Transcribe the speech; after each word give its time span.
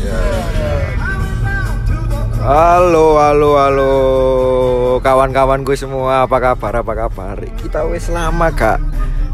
ya. 0.00 0.18
Halo, 2.40 3.20
halo, 3.20 3.50
halo 3.60 3.92
kawan-kawanku 5.04 5.76
semua, 5.76 6.24
apa 6.24 6.40
kabar, 6.40 6.80
apa 6.80 6.92
kabar? 6.96 7.36
Kita 7.60 7.84
wis 7.88 8.08
lama 8.08 8.48
gak 8.48 8.80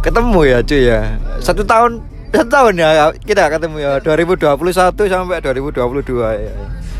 ketemu 0.03 0.41
ya 0.43 0.59
cuy 0.63 0.83
ya 0.91 1.01
Satu 1.39 1.63
tahun, 1.63 2.03
satu 2.35 2.47
tahun 2.51 2.75
ya 2.79 3.11
kita 3.23 3.47
ketemu 3.51 3.77
ya 3.83 3.93
2021 4.03 4.47
sampai 5.07 5.39
2022 5.43 6.23
ya 6.23 6.55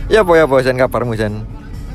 Ya 0.07 0.19
apa 0.23 0.33
ya 0.39 0.45
bosan 0.47 0.79
kabarmu 0.79 1.19
Jan? 1.19 1.43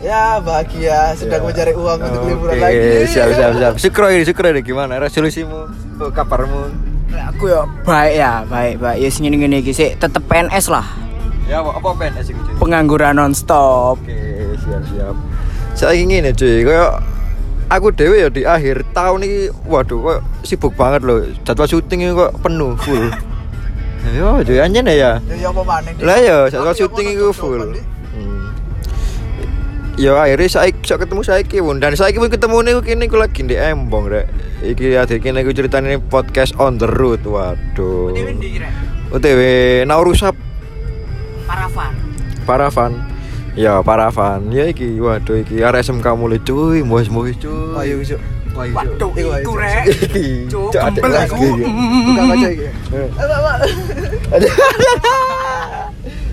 Ya 0.04 0.42
bahagia 0.44 1.14
sedang 1.16 1.46
Ya. 1.46 1.48
mencari 1.48 1.74
uang 1.78 2.00
untuk 2.04 2.24
liburan 2.28 2.54
Oke, 2.58 2.64
lagi. 2.64 3.08
siap, 3.08 3.30
siap, 3.32 3.52
siap 3.56 3.74
Syukur 3.80 4.12
ini, 4.12 4.24
syukur 4.28 4.44
ini 4.52 4.60
gimana 4.60 5.00
resolusimu, 5.00 5.60
oh, 6.04 6.12
kabarmu 6.12 6.92
Aku 7.12 7.48
ya 7.48 7.64
baik 7.84 8.14
ya, 8.16 8.32
baik, 8.48 8.76
baik. 8.80 8.98
Ya 9.04 9.10
sing 9.12 9.28
ngene 9.28 9.60
iki 9.60 9.76
sik 9.76 10.00
tetep 10.00 10.24
PNS 10.32 10.72
lah. 10.72 10.84
Ya 11.52 11.60
apa, 11.60 11.76
apa 11.84 12.08
cuy? 12.24 12.32
Pengangguran 12.64 13.20
nonstop. 13.20 14.00
Oke, 14.00 14.56
siap 14.64 14.88
siap. 14.88 15.16
Saya 15.76 16.00
ingin 16.00 16.24
ya 16.24 16.32
cuy, 16.32 16.64
kayak 16.64 17.04
aku 17.68 17.92
dewe 17.92 18.24
ya 18.24 18.32
di 18.32 18.48
akhir 18.48 18.88
tahun 18.96 19.28
ini, 19.28 19.52
waduh, 19.68 20.00
kok 20.00 20.20
sibuk 20.48 20.72
banget 20.80 21.04
loh. 21.04 21.28
Jadwal 21.44 21.68
syuting 21.68 22.08
ini 22.08 22.16
kok 22.16 22.40
penuh 22.40 22.72
full. 22.80 23.04
Yo, 24.16 24.40
cuy 24.48 24.64
anjen 24.64 24.88
ya. 24.88 25.20
Ya 25.20 25.36
ya? 25.36 25.52
Lah 26.00 26.18
ya, 26.24 26.38
jadwal 26.48 26.72
syuting 26.72 27.20
itu 27.20 27.36
full. 27.36 27.60
Hmm. 27.60 28.56
Ya 30.00 30.24
akhirnya 30.24 30.48
saya 30.48 30.72
bisa 30.72 30.96
ketemu 30.96 31.20
saya 31.20 31.44
pun 31.44 31.84
dan 31.84 32.00
saya 32.00 32.16
pun 32.16 32.32
ketemu 32.32 32.58
nih 32.64 32.74
kini 32.80 33.12
aku 33.12 33.20
lagi 33.20 33.44
di 33.44 33.60
Embong 33.60 34.08
rek. 34.08 34.32
Iki 34.64 34.96
ada 34.96 35.20
kini 35.20 35.44
aku 35.44 35.52
ceritain 35.52 35.84
ini 35.84 36.00
podcast 36.00 36.56
on 36.56 36.80
the 36.80 36.88
road. 36.88 37.20
Waduh. 37.28 38.16
OTW 39.12 39.40
Naurusap 39.84 40.32
Paravan. 40.32 40.51
Paravan 42.42 42.92
ya 43.52 43.80
Paravan 43.80 44.48
ya 44.50 44.66
iki 44.66 44.96
waduh 44.98 45.38
iki 45.38 45.60
RSMK 45.60 46.08
mulai 46.14 46.40
cuy 46.40 46.82
muis 46.82 47.08
muis 47.08 47.36
cuy 47.36 47.76
Ayo, 47.78 48.00
Cuk. 48.02 48.22
Ayo, 48.52 48.76
Waduh, 48.76 49.12
Iku, 49.16 49.52
rek. 49.56 49.84
iki 49.88 50.44
Cuk, 50.46 50.76
lagi 50.76 51.00
aku. 51.24 51.40
iki. 51.56 51.64
Buka 52.04 52.24
kaca 52.28 52.48
iki. 52.50 52.68
Pak, 53.12 53.40
Pak. 53.40 53.58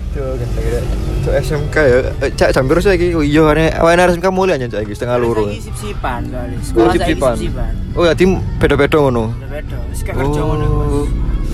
Cuk, 0.09 0.31
gendeng 0.35 0.65
rek. 0.67 0.83
Cuk 1.19 1.33
SMK 1.37 1.75
ya 1.77 1.97
Eh, 2.19 2.31
cak 2.33 2.49
jam 2.51 2.65
berapa 2.65 2.91
iki 2.91 3.07
iya 3.13 3.43
ane 3.47 3.65
awalnya 3.71 4.09
RSMK 4.09 4.27
mulai 4.29 4.55
aja 4.55 4.67
cak 4.67 4.81
iki 4.83 4.93
setengah 4.95 5.17
loro 5.17 5.45
Saiki 5.45 5.61
sip-sipan 5.61 6.21
kali. 6.27 6.53
Oh, 6.53 6.63
Sekolah 6.65 6.87
saiki 6.89 6.99
sip-sipan. 7.05 7.33
sip-sipan. 7.35 7.71
oh 7.93 8.03
ya 8.03 8.13
tim 8.13 8.29
beda-beda 8.57 8.97
ngono 8.99 9.23
Beda-beda. 9.37 9.77
Wis 9.87 10.01
kerja 10.01 10.41
ngono. 10.41 10.67
oh 10.67 11.05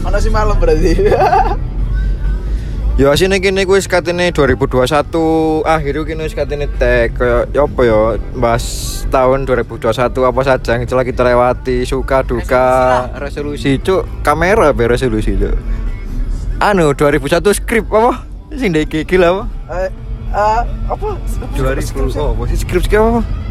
Mana 0.01 0.17
sih 0.17 0.29
malam 0.29 0.55
berarti? 0.55 0.91
Ya 2.95 3.11
asine 3.11 3.43
kene 3.43 3.67
kuwi 3.67 3.83
katene 3.91 4.31
2021 4.31 5.67
akhir 5.67 5.95
kene 6.07 6.67
tag. 6.79 7.11
Kaya 7.11 7.43
ya 7.51 7.67
apa 7.67 7.81
ya 7.83 8.15
bahas 8.39 8.63
tahun 9.11 9.43
2021 9.43 10.15
apa 10.15 10.41
saja 10.47 10.79
yang 10.79 10.87
telah 10.87 11.03
kita 11.03 11.27
lewati. 11.27 11.83
Suka 11.83 12.23
duka. 12.23 13.11
Resolusi 13.19 13.83
cuk. 13.83 14.07
Kamera 14.23 14.71
be 14.71 14.87
resolusi 14.87 15.35
cuk. 15.35 15.59
Anu 16.63 16.95
2001 16.95 17.43
skrip 17.51 17.91
apa? 17.91 18.23
Sing 18.55 18.71
ndek 18.71 18.87
gigil 18.87 19.27
apa? 19.27 19.43
Eh, 19.75 19.91
eh, 20.31 20.61
apa? 20.87 21.19
2000 21.51 22.15
oh 22.15 22.31
apa 22.31 22.43
sih? 22.47 22.63
Skrip 22.63 22.79
skrip 22.87 23.03
apa 23.03 23.44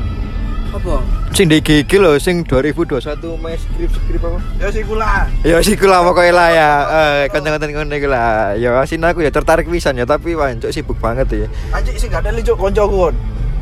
Apa? 0.74 0.94
sing 1.34 1.50
ndek 1.50 1.66
gigil 1.66 2.06
lho 2.06 2.14
sing 2.22 2.46
2021 2.46 3.02
main 3.42 3.58
skrip 3.58 3.90
skrip 3.90 4.22
apa 4.22 4.38
Ya 4.62 4.70
sih 4.70 4.86
kula. 4.86 5.26
Ya 5.42 5.58
sih 5.62 5.74
kula 5.74 6.06
pokoknya 6.06 6.30
lah 6.30 6.48
ya. 6.54 6.70
Eh 6.86 7.20
kancan-kancan 7.34 7.74
ngono 7.74 7.94
iku 7.98 8.06
lah. 8.06 8.54
Ya 8.54 8.78
asin 8.78 9.02
aku 9.02 9.26
ya 9.26 9.34
tertarik 9.34 9.66
pisan 9.66 9.98
ya 9.98 10.06
tapi 10.06 10.38
wancuk 10.38 10.70
sibuk 10.70 10.94
banget 11.02 11.26
ya. 11.34 11.48
Anjing 11.74 11.98
sih 11.98 12.06
gak 12.06 12.22
ada 12.22 12.38
cuk 12.38 12.54
koncoku 12.54 13.10
kon. 13.10 13.14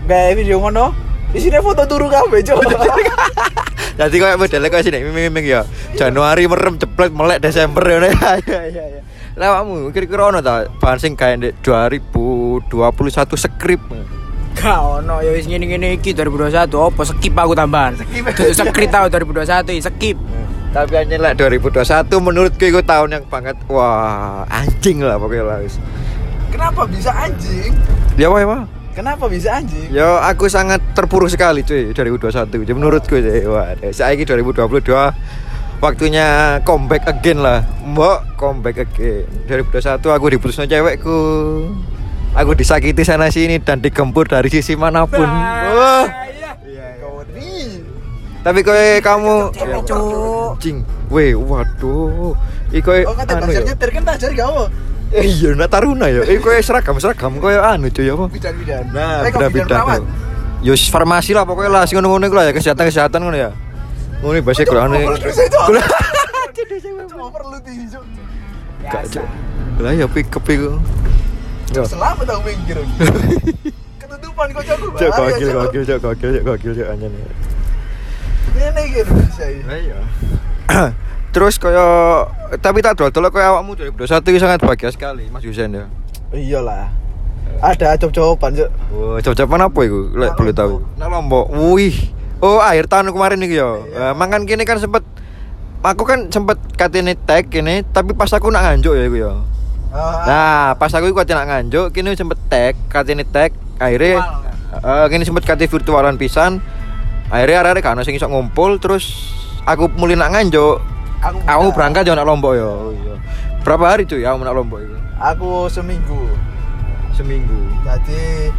Gawe 0.04 0.32
video 0.36 0.60
ngono. 0.60 0.92
Di 1.32 1.40
sini 1.40 1.56
foto 1.64 1.88
turu 1.88 2.12
kabeh 2.12 2.44
cuk. 2.44 2.60
Jadi 4.00 4.16
kayak 4.20 4.36
modelnya 4.36 4.68
kayak 4.68 4.84
sini 4.84 5.00
miming-miming 5.00 5.46
ya. 5.48 5.60
Januari 5.96 6.44
merem 6.44 6.76
jeblek 6.76 7.12
melek 7.12 7.40
Desember 7.40 7.84
ya. 7.88 8.08
Ya 8.44 8.60
ya 8.68 8.84
ya. 8.84 9.00
Lah 9.40 9.64
kamu 9.64 9.96
kira-kira 9.96 10.28
ono 10.28 10.44
ta 10.44 10.68
bahan 10.76 11.00
sing 11.00 11.16
kayak 11.16 11.40
ndek 11.40 11.52
2021 11.64 12.68
skrip. 13.40 13.80
Gak 14.52 14.78
ono 14.78 15.24
ya 15.24 15.30
wis 15.32 15.48
ngene-ngene 15.48 15.98
iki 15.98 16.12
2021 16.12 16.68
opo 16.76 17.02
skip 17.02 17.34
aku 17.34 17.52
tambahan. 17.56 17.96
Skip. 17.98 18.24
Dudu 18.32 18.52
skip 18.52 18.88
tahun 18.92 19.08
2021 19.08 19.78
ya 19.78 19.82
skip. 19.88 20.16
Tapi 20.72 20.92
hanya 20.96 21.16
lah 21.20 21.32
2021 21.36 22.08
menurutku 22.16 22.64
itu 22.64 22.80
tahun 22.80 23.08
yang 23.20 23.24
banget 23.28 23.60
wah 23.68 24.48
anjing 24.48 25.04
lah 25.04 25.20
pokoknya 25.20 25.44
lah 25.44 25.56
wis. 25.60 25.76
Kenapa 26.52 26.84
bisa 26.84 27.10
anjing? 27.12 27.72
Ya 28.20 28.28
apa 28.28 28.36
ya, 28.44 28.46
Pak? 28.48 28.62
Kenapa 28.92 29.24
bisa 29.24 29.48
anjing? 29.56 29.88
Ya 29.88 30.20
aku 30.20 30.52
sangat 30.52 30.84
terpuruk 30.92 31.32
sekali 31.32 31.64
cuy 31.64 31.96
2021 31.96 32.28
Jadi 32.52 32.72
menurutku 32.76 33.16
cuy 33.16 33.40
Wah 33.48 33.72
saya 33.88 34.12
ini 34.12 34.28
2022 34.28 34.84
Waktunya 35.80 36.60
comeback 36.60 37.08
again 37.08 37.40
lah 37.40 37.64
Mbok 37.88 38.36
comeback 38.36 38.84
again 38.84 39.24
2021 39.48 39.96
aku 39.96 40.26
diputusnya 40.28 40.68
cewekku 40.68 41.18
Aku 42.32 42.56
disakiti 42.56 43.04
sana 43.04 43.28
sini 43.28 43.60
dan 43.60 43.78
digempur 43.78 44.24
dari 44.24 44.48
sisi 44.48 44.72
mana 44.72 45.04
pun 45.04 45.24
Wah 45.24 46.08
Kawan 46.98 47.26
nih. 47.36 47.84
Tapi 48.40 48.60
kowe 48.60 48.84
kamu 48.98 49.34
Cewek, 49.52 49.80
Cuk. 49.84 50.52
Cing 50.58 50.76
Weh 51.08 51.36
waduh 51.36 52.32
kowe 52.74 52.98
Oh 53.04 53.14
kata 53.14 53.36
anu 53.36 53.52
ya 53.52 53.60
kan 53.68 54.02
tak 54.02 54.16
jadi 54.18 54.34
kamu. 54.38 54.64
Eh 55.12 55.28
iya 55.28 55.52
nak 55.52 55.68
taruna 55.68 56.08
ya 56.08 56.24
kowe 56.40 56.56
seragam-seragam 56.56 57.36
Kowe 57.36 57.52
anu 57.52 57.86
cuy 57.86 58.08
apa 58.08 58.24
Bidan-bidan. 58.26 58.84
Nah, 58.90 59.22
Eh, 59.22 59.30
kok 59.30 59.38
beda 59.38 59.48
bidan 59.48 59.66
beda 59.68 59.76
perawat? 59.76 60.00
Yus 60.62 60.88
farmasi 60.88 61.34
lah 61.34 61.42
pokoknya 61.42 61.68
lah, 61.68 61.82
sing 61.84 61.98
ngono-ngono 61.98 62.24
iku 62.24 62.36
lah 62.38 62.46
ya 62.46 62.52
kesehatan 62.54 62.86
kesehatan 62.86 63.18
ngono 63.20 63.34
ya. 63.36 63.50
Ngono 64.22 64.38
iki 64.38 64.46
bahasa 64.46 64.62
Quran. 64.62 64.88
Kula 64.94 65.82
Cuma 67.12 67.28
perlu 67.28 67.58
di 67.60 67.74
cuk. 67.92 68.04
gak 68.82 69.04
cuk. 69.10 69.26
Lah 69.78 69.92
ya 69.92 70.06
pick 70.06 70.30
up 70.30 70.46
iku. 70.46 70.78
Yo. 71.70 71.86
Selamat 71.86 72.26
aku 72.34 72.42
minggir. 72.42 72.78
Ketutupan 74.02 74.46
kok 74.50 74.64
jago. 74.66 74.86
Cuk 74.98 75.10
gokil 75.14 75.48
gokil 75.54 75.82
cuk 75.86 75.98
gokil 76.02 76.30
cuk 76.34 76.42
gokil 76.42 76.72
cuk 76.74 76.88
anjen. 76.90 77.12
Ini 78.52 78.82
gitu 78.92 79.12
iya. 79.70 79.98
Terus 81.32 81.56
kaya 81.56 81.86
tapi 82.60 82.84
tak 82.84 83.00
dol-dol 83.00 83.32
kaya 83.32 83.56
awakmu 83.56 83.72
2021 83.78 84.04
iki 84.28 84.38
sangat 84.42 84.60
bahagia 84.60 84.90
sekali 84.92 85.30
Mas 85.32 85.46
Yusen 85.46 85.72
ya. 85.72 85.86
Iyalah. 86.34 86.92
Ada 87.62 87.96
cop-copan 87.96 88.58
cuk. 88.58 88.70
Oh, 88.92 89.16
coba-coba 89.22 89.70
apa 89.70 89.80
iku? 89.86 90.00
Lek 90.18 90.34
boleh 90.34 90.52
tahu. 90.52 90.74
Nak 90.98 91.08
Lombok. 91.08 91.46
Wih. 91.72 91.96
Oh, 92.42 92.58
akhir 92.58 92.90
tahun 92.90 93.14
kemarin 93.14 93.38
iki 93.46 93.56
ya. 93.56 93.70
Eh, 93.78 94.12
mangan 94.18 94.42
kini 94.44 94.66
kan 94.66 94.76
sempet 94.82 95.06
aku 95.82 96.02
kan 96.02 96.26
sempet 96.28 96.58
katene 96.74 97.14
tag 97.14 97.48
kini 97.48 97.86
tapi 97.86 98.18
pas 98.18 98.30
aku 98.34 98.50
nak 98.50 98.66
nganjuk 98.66 98.92
ya 98.98 99.04
iku 99.06 99.16
ya. 99.16 99.32
Ah, 99.92 100.24
Nah, 100.24 100.64
pas 100.80 100.88
aku 100.88 101.12
iku 101.12 101.20
nak 101.20 101.46
nganjuk 101.52 101.92
kini 101.92 102.16
sempet 102.16 102.40
tag, 102.48 102.74
katene 102.88 103.28
tag 103.28 103.52
akhirnya 103.76 104.24
eh 104.72 105.06
kini 105.12 105.22
sempet 105.28 105.44
kate 105.44 105.68
virtualan 105.68 106.16
pisan. 106.16 106.64
Akhirnya 107.28 107.64
arek-arek 107.64 107.84
kan 107.84 108.00
sing 108.04 108.16
iso 108.16 108.28
ngumpul 108.28 108.80
terus 108.80 109.32
aku 109.68 109.92
mulai 110.00 110.16
nak 110.16 110.32
nganjuk. 110.32 110.80
Aku 111.22 111.38
Aku 111.44 111.66
berangkat 111.76 112.08
yo 112.08 112.16
nak 112.16 112.26
Lombok 112.26 112.52
ya. 112.56 112.66
Oh, 112.66 112.90
iya. 112.90 113.14
Berapa 113.62 113.94
hari 113.94 114.08
tuh 114.08 114.18
ya 114.18 114.34
aku 114.34 114.42
nak 114.42 114.56
Lombok 114.56 114.80
itu? 114.80 114.96
Aku 115.20 115.68
seminggu. 115.70 116.28
Seminggu. 117.14 117.60
Jadi 117.86 118.50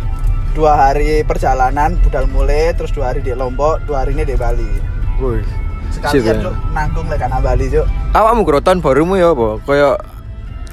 dua 0.53 0.77
hari 0.77 1.25
perjalanan 1.25 1.97
budal 2.05 2.29
mulai 2.29 2.71
terus 2.77 2.94
dua 2.94 3.11
hari 3.11 3.25
di 3.25 3.33
Lombok 3.33 3.81
dua 3.89 4.05
hari 4.05 4.13
ini 4.13 4.21
di 4.21 4.38
Bali 4.38 4.69
Wih. 5.17 5.41
sip, 5.89 5.97
sekalian 5.97 6.29
ya. 6.29 6.44
cuk 6.45 6.55
nanggung 6.77 7.09
lek 7.09 7.25
Bali 7.25 7.65
cuk 7.73 7.85
Awakmu 8.13 8.41
kerotan 8.45 8.77
barumu 8.77 9.17
ya 9.17 9.33
apa? 9.33 9.57
Kayak 9.65 9.97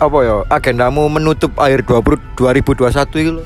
apa 0.00 0.18
ya? 0.24 0.36
Agendamu 0.48 1.06
menutup 1.06 1.52
akhir 1.54 1.84
20 1.84 2.16
2021 2.34 3.20
iki 3.20 3.30
lho. 3.30 3.44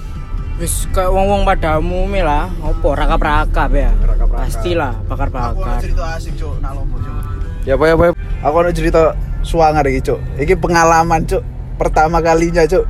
Wis 0.55 0.87
kayak 0.94 1.11
wong-wong 1.11 1.43
pada 1.43 1.82
umumnya 1.82 2.23
lah, 2.23 2.44
opo 2.62 2.94
rakap-rakap 2.94 3.75
ya. 3.75 3.90
Rakap-rakap. 4.06 4.46
Pastilah 4.46 4.93
aku 4.94 5.02
ada 5.02 5.11
bakar-bakar. 5.11 5.78
cerita 5.82 6.05
asik 6.14 6.32
cuk 6.38 6.55
nak 6.62 6.73
Lombok 6.78 6.99
cuk 7.02 7.14
Ya 7.64 7.75
apa 7.75 7.84
ya 7.84 7.94
apa? 7.96 8.05
ya? 8.06 8.12
aku 8.44 8.56
ada 8.61 8.70
cerita 8.70 9.00
suangar 9.40 9.82
iki 9.88 10.00
cuk 10.05 10.20
iki 10.37 10.55
pengalaman 10.55 11.25
cuk 11.25 11.43
pertama 11.75 12.20
kalinya 12.20 12.62
cuk 12.64 12.84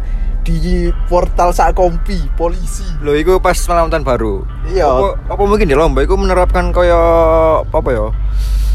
di 0.44 0.92
portal 1.08 1.56
Sakompi 1.56 2.20
polisi 2.36 2.84
Lho 3.00 3.16
iku 3.16 3.40
pas 3.40 3.56
malam 3.64 3.88
tahun 3.88 4.04
baru. 4.04 4.44
Iya. 4.68 4.84
Apa, 4.84 5.08
apa 5.32 5.42
mungkin 5.48 5.64
di 5.64 5.72
Lombok 5.72 6.04
iku 6.04 6.20
menerapkan 6.20 6.68
kaya 6.68 7.00
apa 7.64 7.88
ya? 7.88 8.12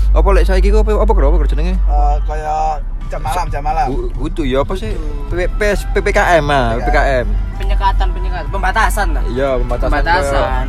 Apa 0.10 0.28
lek 0.34 0.50
saiki 0.50 0.74
apa 0.74 0.98
apa 0.98 1.12
karo 1.14 1.30
apa 1.30 1.38
karo 1.38 1.50
jenenge? 1.50 1.78
Eh, 1.78 2.16
kayak 2.26 2.82
jam 3.10 3.20
malam 3.20 3.46
jam 3.50 3.62
malam 3.62 3.86
U- 3.90 4.12
Utu 4.22 4.46
ya 4.46 4.62
apa 4.62 4.74
sih? 4.74 4.94
PPS 5.28 5.90
PPKM 5.92 6.46
ah, 6.46 6.78
PPKM. 6.78 7.26
Penyekatan, 7.58 8.08
penyekatan, 8.10 8.46
pembatasan 8.50 9.08
lah. 9.12 9.24
Iya, 9.28 9.50
pembatasan. 9.58 9.90
Pembatasan. 9.90 10.66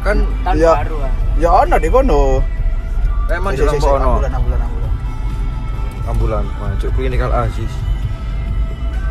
Kan 0.00 0.16
Tahun 0.42 0.54
Iya. 0.54 0.72
baru 0.78 0.96
ah. 1.00 1.12
ya 1.34 1.50
ono 1.60 1.76
di 1.76 1.88
kono 1.88 2.22
emang 3.26 3.52
di 3.52 3.58
Si, 3.58 3.64
si, 3.64 3.68
si, 3.68 3.74
Lombok 3.80 3.90
ono 3.92 4.08
ambulan 4.14 4.32
ambulan 4.32 4.60
ambulan 4.60 4.90
ambulan, 6.04 6.44
mancuk 6.58 6.90
klinikal 6.92 7.32
Aziz. 7.32 7.72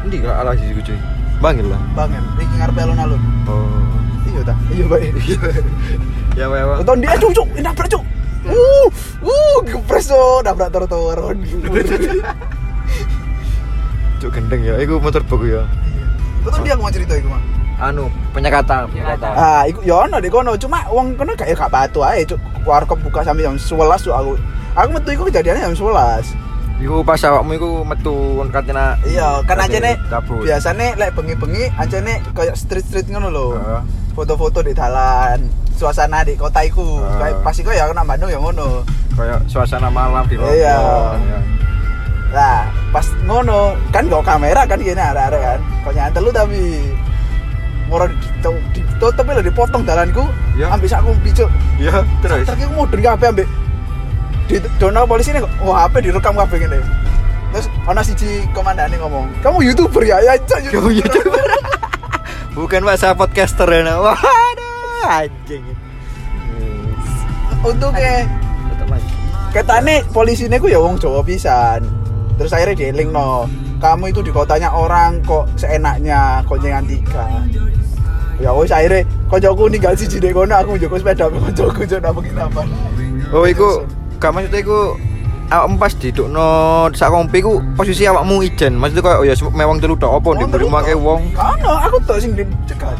Endi 0.03 0.17
kalau 0.19 0.35
Al 0.37 0.47
Aziz 0.53 0.67
iku 0.69 0.81
cuy? 0.83 0.99
Bangil 1.39 1.67
lah. 1.67 1.81
Bangen, 1.91 2.23
iki 2.37 2.53
ngarepe 2.55 2.79
alun-alun. 2.79 3.21
Oh. 3.43 3.67
Iya 4.23 4.41
ta? 4.45 4.53
Iya, 4.69 4.85
Pak. 4.87 4.99
Ya, 6.33 6.45
Pak. 6.49 6.59
Pak. 6.61 6.75
Tonton 6.81 6.97
dia 6.97 7.13
cuk, 7.17 7.31
cuk, 7.31 7.47
nabrak 7.57 7.87
cuk. 7.89 8.03
Uh, 8.43 8.87
uh, 9.23 9.57
gepres 9.63 10.11
cuk, 10.11 10.43
nabrak 10.43 10.69
trotoar. 10.71 11.31
Cuk 14.19 14.31
gendeng 14.31 14.61
ya, 14.63 14.75
iku 14.83 14.99
motor 14.99 15.23
baku 15.23 15.55
ya. 15.55 15.63
Tonton 16.43 16.61
dia 16.67 16.75
mau 16.75 16.91
cerita 16.91 17.15
iku, 17.15 17.31
Mak. 17.31 17.41
Anu, 17.79 18.07
penyekatan, 18.35 18.87
penyekatan. 18.91 19.31
Ah, 19.31 19.63
iku 19.67 19.79
ya 19.83 20.07
ono 20.07 20.19
di 20.19 20.27
kono, 20.27 20.55
cuma 20.59 20.83
wong 20.91 21.15
kono 21.15 21.35
gak 21.35 21.47
ya 21.47 21.55
gak 21.55 21.71
batu 21.71 22.03
ae, 22.03 22.27
cuk. 22.27 22.39
Warkop 22.67 22.99
buka 22.99 23.23
sampai 23.23 23.47
jam 23.47 23.55
11 23.55 24.03
cuk 24.03 24.15
aku. 24.15 24.33
Aku 24.75 24.87
metu 24.91 25.09
iku 25.15 25.23
kejadiannya 25.31 25.71
jam 25.71 25.75
11. 25.75 26.35
Iku 26.83 26.99
pas 27.05 27.21
awakmu 27.23 27.55
iku 27.55 27.69
metu 27.87 28.43
katanya 28.51 28.99
Iya, 29.07 29.39
kan 29.47 29.55
aja 29.55 29.77
nih 29.79 29.95
biasanya 30.43 30.99
lek 30.99 31.15
bengi-bengi 31.15 31.71
aja 31.79 32.03
nih 32.03 32.19
kayak 32.35 32.59
street-street 32.59 33.07
ngono 33.07 33.31
lho. 33.31 33.47
Foto-foto 34.17 34.59
di 34.59 34.75
jalan, 34.75 35.47
suasana 35.83 36.23
di 36.23 36.39
kota 36.39 36.63
iku. 36.63 37.03
Heeh. 37.03 37.19
Kayak 37.19 37.35
pasti 37.43 37.59
kok 37.67 37.75
ya 37.75 37.91
kena 37.91 38.07
Bandung 38.07 38.31
ya 38.31 38.39
ngono. 38.39 38.87
Kayak 39.19 39.39
suasana 39.51 39.91
malam 39.91 40.23
di 40.31 40.39
Lombok. 40.39 40.55
Iya. 40.55 40.77
ya. 41.19 41.39
Lah, 42.33 42.65
pas 42.89 43.05
ngono 43.27 43.77
kan 43.93 44.07
gak 44.09 44.23
kamera 44.25 44.63
kan 44.65 44.79
gini 44.79 44.97
arek-arek 44.97 45.41
kan. 45.43 45.59
Kok 45.83 45.93
nyantel 45.93 46.23
lu 46.23 46.31
tapi 46.31 46.59
moro 47.91 48.07
ditutup 48.73 49.27
lho 49.27 49.43
dipotong 49.43 49.83
dalanku. 49.83 50.23
Iya. 50.55 50.71
Ambek 50.71 50.87
sak 50.87 51.03
kumpi 51.03 51.29
cuk. 51.35 51.51
Iya, 51.77 52.07
terus. 52.23 52.47
Terus 52.47 52.55
aku 52.55 52.73
mudeng 52.73 53.03
kabeh 53.03 53.27
ambek 53.29 53.47
di 54.47 54.59
dono 54.79 55.07
polisi 55.07 55.31
ini 55.31 55.39
wah 55.63 55.87
HP 55.87 56.03
direkam 56.09 56.35
kabeh 56.35 56.57
ngene. 56.63 56.79
Terus 57.53 57.67
ana 57.85 58.01
siji 58.01 58.43
komandane 58.51 58.97
ngomong, 58.97 59.29
"Kamu 59.45 59.61
YouTuber 59.61 60.01
ya?" 60.03 60.17
Ya, 60.25 60.33
YouTuber. 60.73 61.43
Bukan 62.57 62.85
Pak, 62.85 62.97
saya 63.01 63.13
podcaster 63.17 63.65
ya. 63.65 63.81
nah. 63.81 64.13
Anjing. 65.03 65.63
Untungnya 67.63 68.23
aja. 68.23 68.43
ketane 69.53 70.01
polisi 70.09 70.49
ini 70.49 70.57
ku 70.57 70.67
ya 70.67 70.79
wong 70.81 70.97
Jawa 70.97 71.21
pisan. 71.21 71.85
Terus 72.35 72.49
akhirnya 72.49 72.75
dieling 72.75 73.13
no, 73.13 73.45
kamu 73.77 74.09
itu 74.09 74.25
di 74.25 74.33
kotanya 74.33 74.73
orang 74.73 75.21
kok 75.21 75.45
seenaknya 75.53 76.41
kok 76.49 76.57
nyengan 76.57 76.83
tiga. 76.89 77.25
Ya 78.41 78.49
wis 78.51 78.73
akhirnya 78.73 79.05
koncoku 79.29 79.69
ninggal 79.69 79.93
siji 79.93 80.17
dek 80.17 80.33
kono 80.33 80.57
aku 80.57 80.75
njoko 80.75 80.97
sepeda 80.97 81.29
koncoku 81.29 81.85
jek 81.85 82.01
nang 82.01 82.17
penginapan. 82.17 82.67
Oh, 83.29 83.45
iku 83.45 83.85
gak 84.17 84.33
maksudnya 84.33 84.59
iku 84.65 84.97
awakmu 85.53 85.75
pas 85.77 85.93
didukno 85.93 86.47
sak 86.97 87.13
kompi 87.13 87.45
ku 87.45 87.61
posisi 87.77 88.09
awakmu 88.09 88.41
ijen. 88.41 88.73
Maksudnya 88.81 89.05
koyo 89.05 89.17
oh 89.21 89.25
ya 89.29 89.37
mewang 89.53 89.77
telu 89.77 89.93
tok 89.93 90.17
apa 90.17 90.29
diberi 90.41 90.65
make 90.65 90.97
wong. 90.97 91.29
Kono 91.37 91.71
aku 91.77 92.01
tok 92.09 92.17
sing 92.17 92.33
dicegat. 92.33 92.97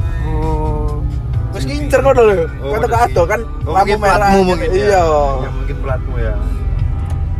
Oh. 1.53 1.55
Wis 1.55 1.63
ngincer 1.63 2.00
lho. 2.01 2.09
Oh, 2.09 2.17
Kata 2.17 2.33
maksudnya- 2.81 2.97
kado 3.05 3.21
kan 3.23 3.39
Oh, 3.63 3.71
lampu 3.71 3.77
mungkin 3.85 3.97
merah. 4.01 4.17
platmu 4.17 4.39
mungkin 4.44 4.69
ya. 4.69 4.75
Iya. 4.75 5.01
Ya 5.38 5.50
mungkin 5.53 5.75
platmu 5.79 6.13
ya. 6.17 6.33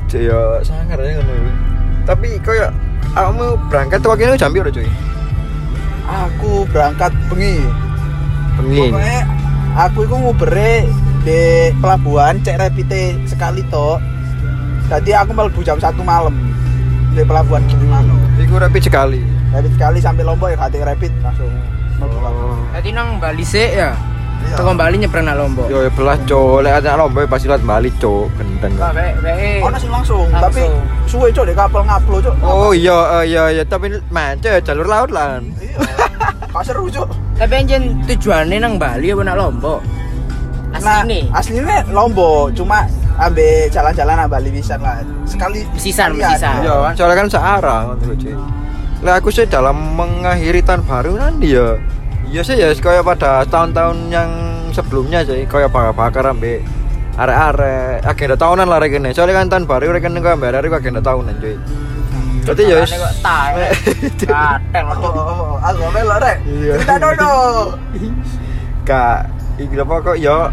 Cek 0.06 0.22
ya 0.22 0.40
sangar 0.62 0.98
ya 1.02 1.12
ngono. 1.18 1.34
iku. 1.34 1.50
Tapi 2.04 2.28
koyo 2.40 2.68
awakmu 3.14 3.46
berangkat 3.68 3.98
tuh 4.00 4.14
kene 4.14 4.38
jam 4.38 4.54
piro 4.54 4.70
cuy? 4.70 4.86
Aku 6.04 6.68
berangkat 6.70 7.10
bengi. 7.28 7.58
Bengi. 8.54 8.92
Pokoknya 8.92 9.20
aku 9.74 10.00
itu 10.06 10.16
ngubere 10.16 10.74
di 11.24 11.42
pelabuhan 11.80 12.36
cek 12.38 12.60
rapite 12.60 13.18
sekali 13.26 13.66
toh. 13.68 13.98
Jadi 14.86 15.10
aku 15.10 15.32
melebu 15.34 15.64
jam 15.64 15.80
satu 15.80 16.04
malam 16.04 16.36
di 17.12 17.24
pelabuhan 17.24 17.64
Gimano. 17.66 18.14
Iku 18.38 18.62
rapi 18.62 18.78
sekali. 18.78 19.24
Rapid 19.50 19.72
sekali 19.74 19.98
sampai 19.98 20.22
Lombok 20.22 20.52
ya 20.52 20.58
kate 20.60 20.78
rapid 20.78 21.12
langsung. 21.24 21.50
Lombok. 22.00 22.22
Oh. 22.26 22.58
Tadi 22.74 22.90
nang 22.90 23.18
Bali 23.22 23.44
sih 23.44 23.68
ya. 23.70 23.92
Iya. 24.44 24.60
Teko 24.60 24.76
Bali 24.76 24.96
nyebrang 25.00 25.24
nak 25.24 25.38
Lombok. 25.40 25.68
Yo 25.72 25.88
belas 25.96 26.20
cok, 26.28 26.68
lek 26.68 26.84
ada 26.84 27.00
lomba 27.00 27.24
pasti 27.24 27.48
lihat 27.48 27.64
Bali 27.64 27.88
cok, 27.96 28.26
gendeng. 28.36 28.74
Lah 28.76 28.92
bae 28.92 29.16
bae. 29.24 29.64
Ono 29.64 29.78
sing 29.80 29.88
langsung, 29.88 30.28
Langsung. 30.28 30.44
tapi 30.44 30.64
suwe 31.08 31.28
cok 31.32 31.46
di 31.48 31.54
kapal 31.56 31.82
ngaplo 31.88 32.18
cok. 32.20 32.36
Oh 32.44 32.76
iya 32.76 33.24
iya 33.24 33.44
iya 33.50 33.64
tapi 33.64 33.88
macet 34.12 34.60
jalur 34.68 34.84
laut 34.84 35.10
lah. 35.16 35.40
Iya. 35.64 35.80
Gak 36.52 36.64
seru 36.68 36.92
cok. 36.92 37.08
Tapi 37.40 37.54
anjen 37.56 38.04
tujuannya 38.04 38.58
nang 38.60 38.76
Bali 38.76 39.10
apa 39.16 39.22
nak 39.24 39.38
Lombok? 39.40 39.80
Nah, 40.74 41.06
Asli 41.06 41.06
nih. 41.06 41.24
aslinya 41.30 41.78
Lombok, 41.94 42.50
cuma 42.58 42.84
ambil 43.16 43.70
jalan-jalan 43.72 44.16
nang 44.18 44.30
Bali 44.30 44.50
bisa 44.52 44.76
lah. 44.76 45.00
Sekali 45.24 45.64
Sisan, 45.80 46.18
sisan. 46.20 46.66
Iya 46.66 46.76
kan 46.90 46.94
soalnya 46.98 47.16
kan 47.16 47.28
searah 47.32 47.80
ngono 47.88 48.04
lho. 48.12 48.36
Lah 49.04 49.20
aku 49.20 49.36
sih 49.36 49.44
dalam 49.44 49.76
mengakhiri 50.00 50.64
tahun 50.64 50.88
baru 50.88 51.20
nanti 51.20 51.52
ya. 51.52 51.76
Iya 52.32 52.42
sih 52.42 52.56
ya 52.56 52.72
kayak 52.72 53.04
pada 53.04 53.44
tahun-tahun 53.46 54.08
yang 54.08 54.32
sebelumnya 54.72 55.28
sih 55.28 55.44
kayak 55.44 55.70
bakar-bakar 55.76 56.32
ambek 56.32 56.64
arek-arek 57.20 58.00
agenda 58.08 58.40
tahunan 58.40 58.66
lah 58.66 58.80
rekene. 58.80 59.12
Soalnya 59.12 59.44
kan 59.44 59.52
tahun 59.52 59.68
baru 59.68 59.92
rekene 59.92 60.24
kok 60.24 60.40
ambek 60.40 60.56
arek 60.56 60.80
agenda 60.80 61.04
tahunan 61.04 61.36
cuy. 61.44 61.60
Ya 62.44 62.52
Makanya 62.52 62.98
kok 63.00 63.16
tae. 63.24 63.66
Katel 64.28 64.86
Oh, 65.00 65.56
aku 65.64 65.80
gak 65.80 65.92
melok 65.96 66.18
rek. 66.20 66.38
Iya. 66.44 66.74
Cerita 66.76 66.96
dono. 67.00 67.32
Kak, 68.84 69.18
iki 69.60 69.76
apa 69.80 69.96
kok 70.04 70.18
ya 70.20 70.52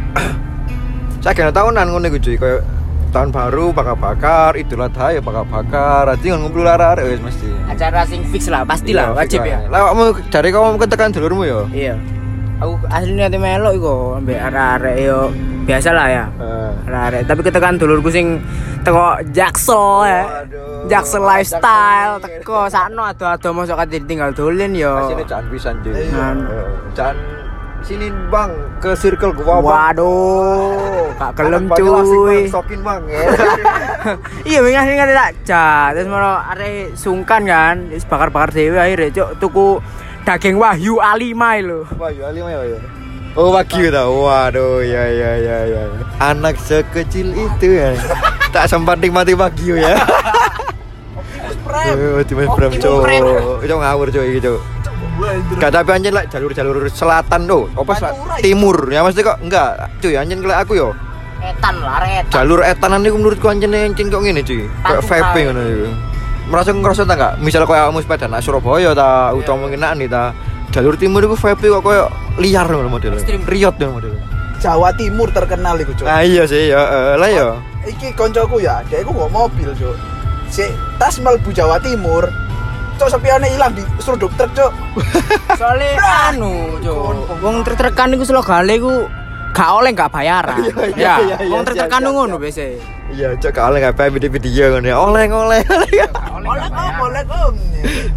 saya 1.22 1.32
agenda 1.34 1.50
tahunan 1.54 1.86
ngono 1.90 2.06
iku 2.10 2.18
cuy 2.18 2.36
kayak 2.38 2.62
tahun 3.10 3.28
baru 3.34 3.74
bakar-bakar, 3.74 4.54
Idul 4.54 4.86
Adha 4.86 5.12
ya 5.12 5.20
bakar-bakar, 5.20 6.14
nanti 6.14 6.30
ngumpul 6.30 6.62
arek-arek 6.62 7.04
wis 7.10 7.20
mesti. 7.20 7.50
Acara 7.66 8.06
sing 8.06 8.22
fix 8.30 8.46
lah, 8.46 8.62
pastilah 8.62 9.12
Iya, 9.12 9.18
wajib 9.18 9.40
ya. 9.44 9.58
lah. 9.66 9.68
Lah 9.68 9.80
kamu 9.92 10.04
dari 10.30 10.48
kamu 10.54 10.78
ketekan 10.78 11.10
dulurmu 11.10 11.42
ya? 11.44 11.60
Iya. 11.74 11.94
Aku 12.60 12.76
aslinya 12.92 13.26
nanti 13.26 13.38
melok 13.40 13.72
iku 13.72 13.94
ambek 14.20 14.36
arek-arek 14.36 14.96
yo 15.00 15.20
biasa 15.64 15.90
lah 15.90 16.06
ya. 16.08 16.24
Arek-arek, 16.86 17.22
tapi 17.26 17.40
ketekan 17.44 17.74
dulurku 17.80 18.08
sing 18.12 18.38
teko 18.86 19.18
Jaksel 19.34 20.06
ya. 20.06 20.22
Jaksel 20.88 21.22
lifestyle 21.24 22.20
teko 22.20 22.68
sakno 22.68 23.04
ado-ado 23.04 23.48
mosok 23.52 23.84
tinggal 24.06 24.32
dolen 24.32 24.72
yo. 24.76 25.08
Sini 25.08 25.24
jangan 25.28 25.46
pisan 25.50 25.74
cuy. 25.82 25.92
Iya. 25.92 26.26
Sini 27.80 28.12
bang 28.28 28.50
ke 28.78 28.92
circle 28.94 29.32
gua 29.34 29.58
bang. 29.58 29.64
Waduh, 29.64 31.10
banyak 31.16 31.64
asik, 31.68 31.78
cuy. 31.80 32.38
Bang. 32.46 32.52
Sokin 32.52 32.80
bang 32.84 33.02
ya. 33.08 33.20
Iya, 34.48 34.58
sing 34.64 34.96
ada 35.00 35.12
tak 35.12 35.30
ja. 35.44 35.92
Terus 35.92 36.08
malah 36.08 36.48
arek 36.56 36.96
sungkan 36.96 37.44
kan, 37.44 37.92
wis 37.92 38.08
bakar-bakar 38.08 38.52
dhewe 38.56 38.80
akhirnya 38.80 39.12
cuk 39.12 39.30
tuku 39.36 39.68
daging 40.24 40.56
Wahyu 40.56 40.96
A5 40.96 41.36
lho. 41.64 41.84
Wah, 42.00 42.08
ya 42.08 42.32
lima 42.32 42.48
ya. 42.52 42.80
Oh, 43.38 43.54
wagyu 43.54 43.94
dah. 43.94 44.10
Waduh, 44.10 44.82
ya 44.82 45.06
ya 45.06 45.32
ya 45.38 45.58
ya. 45.70 45.82
Anak 46.18 46.58
sekecil 46.58 47.30
itu 47.30 47.78
ya. 47.78 47.94
tak 48.54 48.66
sempat 48.66 48.98
nikmati 48.98 49.38
wagyu 49.38 49.78
ya. 49.78 49.94
Eh, 51.70 52.18
Optimus 52.18 52.50
Prime 52.58 52.74
Optimus 52.74 52.82
cok. 52.82 52.98
Prime. 53.06 53.30
Itu 53.62 53.74
ngawur 53.78 54.06
cok 54.10 54.24
iki 54.26 54.40
cok. 54.42 54.58
Itu. 55.20 55.52
Gak 55.60 55.70
tapi 55.74 55.90
anjing 55.92 56.14
lah 56.14 56.24
jalur-jalur 56.26 56.76
selatan 56.88 57.40
tuh. 57.44 57.68
Apa 57.76 57.92
sel- 57.96 58.12
Pantura, 58.14 58.34
iya. 58.38 58.42
timur 58.42 58.76
ya 58.88 59.00
mesti 59.04 59.20
kok 59.20 59.38
enggak. 59.44 59.70
Cuy, 60.00 60.14
anjing 60.16 60.38
kelek 60.40 60.58
aku 60.64 60.72
yo. 60.78 60.88
Etan 61.40 61.74
lah, 61.80 62.00
etan. 62.04 62.32
Jalur 62.32 62.60
etanan 62.60 63.00
niku 63.00 63.16
menurutku 63.16 63.46
anjing 63.48 63.70
anjing 63.72 64.06
kok 64.08 64.20
ngene 64.20 64.40
cuy. 64.44 64.64
Kayak 64.84 65.02
vaping 65.04 65.44
ya. 65.44 65.50
ngono 65.52 65.60
iku. 65.64 65.88
Merasa 66.50 66.70
ngerasa 66.74 67.02
ta 67.06 67.14
enggak? 67.14 67.32
Misal 67.38 67.62
koyo 67.68 67.82
kamu 67.88 68.00
sepeda 68.02 68.26
nak 68.26 68.42
Surabaya 68.42 68.90
ta 68.96 69.30
utawa 69.30 69.68
mungkin 69.68 69.80
nak 69.80 69.94
nih 70.00 70.08
ta. 70.10 70.34
Jalur 70.70 70.94
timur 70.98 71.22
iku 71.22 71.36
vape 71.36 71.66
kok 71.66 71.82
koyo 71.82 72.10
liar 72.42 72.66
ngono 72.66 72.90
model. 72.90 73.16
Ekstrim. 73.18 73.46
Riot 73.46 73.76
ngono 73.78 73.92
model. 74.02 74.14
Jawa 74.60 74.92
Timur 74.92 75.32
terkenal 75.32 75.80
iku, 75.80 75.96
Cuk. 75.96 76.04
Nah 76.04 76.20
iya 76.20 76.44
sih 76.44 76.68
ya, 76.68 76.84
eh, 76.84 77.14
lah 77.16 77.30
ya. 77.32 77.48
Iki 77.80 78.12
koncoku 78.12 78.60
ya, 78.60 78.84
dia 78.92 79.00
iku 79.00 79.16
bawa 79.16 79.48
mobil, 79.48 79.72
Cuk. 79.72 79.96
Si 80.52 80.68
tas 81.00 81.16
mlebu 81.16 81.48
Jawa 81.48 81.80
Timur. 81.80 82.28
Cuk 83.00 83.08
sepiane 83.08 83.48
ilang 83.56 83.72
di 83.72 83.80
seruduk 83.96 84.28
truk, 84.36 84.52
Cuk. 84.52 84.72
Soale 85.56 85.96
anu, 85.96 86.76
cuk. 86.84 87.32
Wong 87.40 87.64
tertekan 87.64 88.12
iku 88.12 88.28
slogane 88.28 88.76
iku 88.76 89.08
gak 89.56 89.70
oleh 89.72 89.96
gak 89.96 90.12
bayaran. 90.12 90.60
Iya, 90.68 90.84
iya, 90.92 91.14
Ya, 91.16 91.36
iya, 91.40 91.48
wong 91.48 91.64
tertekan 91.64 92.04
ngono 92.04 92.36
biasa. 92.36 92.76
Iya, 93.08 93.40
cok 93.40 93.56
kalau 93.56 93.80
nggak 93.80 93.96
apa 93.96 94.12
video-video 94.12 94.76
ngono 94.76 94.86
ya. 94.92 94.96
Oleh 95.00 95.24
oleh. 95.32 95.60
Oleh 96.44 96.68
om, 96.84 96.94
oleh 97.08 97.24
om. 97.24 97.54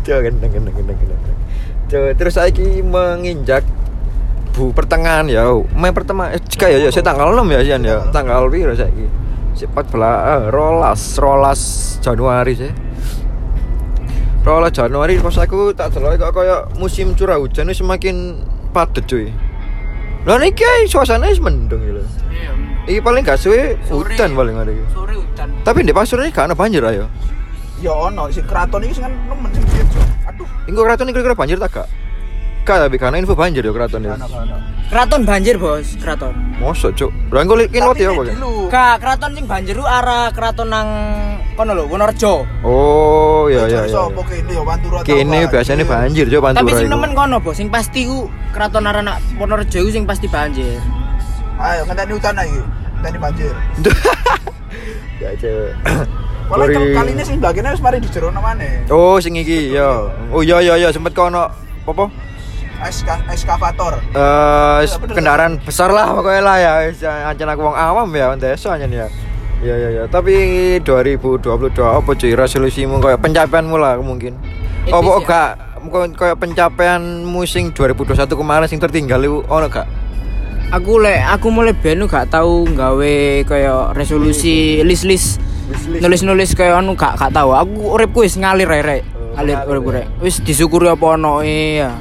Cok 0.04 0.20
gendeng 0.20 0.52
gendeng 0.52 0.76
gendeng 0.76 0.98
gendeng. 1.00 1.38
Cok 1.88 2.04
terus 2.20 2.36
saiki 2.36 2.84
menginjak 2.84 3.64
bu 4.52 4.76
pertengahan 4.76 5.32
ya. 5.32 5.48
Mei 5.80 5.96
pertama 5.96 6.28
eh, 6.36 6.44
jika 6.44 6.68
ya, 6.68 6.84
ya 6.84 6.90
saya 6.92 7.08
tanggal 7.08 7.32
6 7.32 7.40
ya 7.56 7.60
Sian 7.64 7.82
ya. 7.88 8.04
Tanggal 8.12 8.52
piro 8.52 8.76
saiki? 8.76 9.08
Si 9.56 9.64
14 9.64 9.96
eh, 9.96 10.42
rolas 10.52 11.02
rolas 11.16 11.62
Januari 12.04 12.52
sih. 12.60 12.72
Rolas 14.44 14.76
Januari 14.76 15.16
pas 15.24 15.40
aku 15.40 15.72
tak 15.72 15.96
delok 15.96 16.20
kok 16.20 16.44
kayak 16.44 16.76
musim 16.76 17.16
curah 17.16 17.40
hujan 17.40 17.72
ini 17.72 17.80
semakin 17.80 18.44
padat 18.76 19.08
cuy. 19.08 19.32
Lah 20.28 20.36
niki 20.36 20.68
ae 20.68 20.84
suasana 20.84 21.32
wis 21.32 21.40
mendung 21.40 21.80
ya 21.80 21.96
lho. 21.96 22.04
Iya. 22.28 22.52
Iki 22.84 23.00
paling 23.00 23.24
gak 23.24 23.40
suwe 23.40 23.80
hujan 23.88 24.36
paling 24.36 24.60
ada 24.60 24.68
iki. 24.68 24.84
Sore 24.92 25.16
hujan. 25.16 25.48
Tapi 25.64 25.88
di 25.88 25.96
pasar 25.96 26.28
ini 26.28 26.36
gak 26.36 26.52
ada 26.52 26.56
banjir 26.60 26.84
ayo. 26.84 27.08
Ya 27.80 27.96
ono 27.96 28.28
si 28.36 28.44
keraton 28.44 28.84
iki 28.84 29.00
sing 29.00 29.08
kan 29.08 29.16
nemen 29.32 29.48
sing 29.56 29.64
Cuk. 29.64 30.04
Aduh, 30.28 30.48
Ingko 30.68 30.82
keraton 30.84 31.08
ini 31.08 31.16
kira-kira 31.16 31.36
banjir 31.40 31.56
tak 31.56 31.72
gak? 31.72 31.88
Gak 32.68 32.78
tapi 32.84 32.96
karena 33.00 33.24
info 33.24 33.40
banjir 33.40 33.64
ya 33.64 33.72
keraton 33.72 34.04
ya. 34.04 34.20
Ono. 34.20 34.28
Keraton 34.92 35.22
banjir, 35.24 35.56
Bos. 35.56 35.96
Keraton. 36.00 36.36
Mosok, 36.60 36.92
Cuk. 37.00 37.12
Lah 37.32 37.48
engko 37.48 37.56
likin 37.56 37.80
ya 37.80 38.12
apa? 38.12 38.24
Kak? 38.28 38.36
Gak, 38.72 38.96
keraton 39.00 39.32
sing 39.40 39.46
banjir 39.48 39.76
ku 39.80 39.88
arah 39.88 40.32
keraton 40.36 40.68
nang 40.68 40.88
kono 41.54 41.72
lho, 41.74 41.84
Wonorejo. 41.86 42.44
Oh, 42.62 43.46
iya 43.48 43.66
iya 43.66 43.80
Jare 43.80 43.88
iya. 43.88 43.94
Sopo 43.94 44.22
kene 44.22 44.52
ya 44.52 44.62
Pantura 44.62 44.98
Kene 45.02 45.40
biasanya 45.48 45.84
banjir, 45.84 46.26
Cuk, 46.28 46.42
Pantura. 46.42 46.62
Tapi 46.62 46.72
sing 46.76 46.88
nemen 46.88 47.12
kono, 47.12 47.38
Bos. 47.38 47.54
Sing 47.54 47.68
pasti 47.68 48.04
ku 48.04 48.26
keraton 48.52 48.84
arah 48.84 49.00
nak 49.00 49.18
Wonorejo 49.36 49.80
ku 49.80 49.90
sing 49.90 50.04
pasti 50.04 50.26
banjir. 50.26 50.78
Ayo 51.56 51.86
ngenteni 51.86 52.12
hutan 52.14 52.34
lagi. 52.34 52.60
Ngenteni 53.00 53.18
banjir. 53.18 53.54
Ya, 55.22 55.30
Cuk. 55.40 55.72
Kalau 56.44 56.66
kali 56.68 57.12
ini 57.16 57.24
sing 57.24 57.40
bagiannya 57.40 57.72
wis 57.72 57.80
mari 57.80 57.98
dijerono 57.98 58.38
maneh. 58.38 58.84
Oh, 58.92 59.16
sing 59.18 59.34
iki 59.34 59.72
ya. 59.72 60.12
Oh 60.30 60.44
iya 60.44 60.60
iya 60.60 60.76
iya 60.76 60.90
sempet 60.92 61.16
kono 61.16 61.48
apa? 61.88 62.06
Eska- 62.84 63.24
Eskavator. 63.32 63.96
Eh 64.12 64.84
Iya, 64.84 65.00
bener. 65.00 65.16
kendaraan 65.16 65.54
besar 65.64 65.88
lah 65.90 66.12
pokoknya 66.12 66.42
lah 66.44 66.58
ya. 66.60 66.72
Wis, 66.84 67.00
Ancen 67.00 67.48
aku 67.48 67.62
wong 67.64 67.78
awam 67.78 68.12
ya, 68.12 68.36
wong 68.36 68.44
desa 68.44 68.76
ancen 68.76 68.92
ya. 68.92 69.08
Iya 69.64 69.76
iya 69.80 69.90
iya. 69.96 70.04
Tapi 70.12 70.36
2022 70.84 71.48
apa 71.80 72.10
cuy 72.12 72.36
resolusimu 72.36 73.00
kayak 73.00 73.24
pencapaianmu 73.24 73.80
lah 73.80 73.96
mungkin. 74.04 74.36
Apa 74.92 75.00
ya? 75.00 75.24
gak 75.24 75.50
mungkin 75.80 76.12
kayak 76.12 76.36
pencapaian 76.36 77.00
musim 77.24 77.72
2021 77.72 78.28
kemarin 78.28 78.68
sing 78.68 78.84
tertinggal 78.84 79.24
itu 79.24 79.40
ono 79.48 79.72
gak? 79.72 79.88
Aku 80.76 81.00
lek 81.00 81.24
aku 81.32 81.48
mulai 81.48 81.72
benu 81.72 82.12
gak 82.12 82.28
tahu 82.28 82.68
gawe 82.76 83.16
kaya 83.48 83.94
resolusi 83.96 84.84
list-list 84.84 85.40
nulis-nulis 86.04 86.52
kaya 86.60 86.76
anu 86.76 87.00
gak 87.00 87.16
gak 87.16 87.32
tahu. 87.32 87.56
Aku 87.56 87.96
uripku 87.96 88.28
wis 88.28 88.36
ngalir 88.36 88.68
rek. 88.68 89.08
Oh, 89.16 89.40
Ngalir 89.40 89.64
uripku 89.64 89.90
ya. 89.96 89.98
rek. 90.04 90.08
Wis 90.20 90.44
disyukuri 90.44 90.92
apa 90.92 91.16
ono 91.16 91.40
ya. 91.40 91.96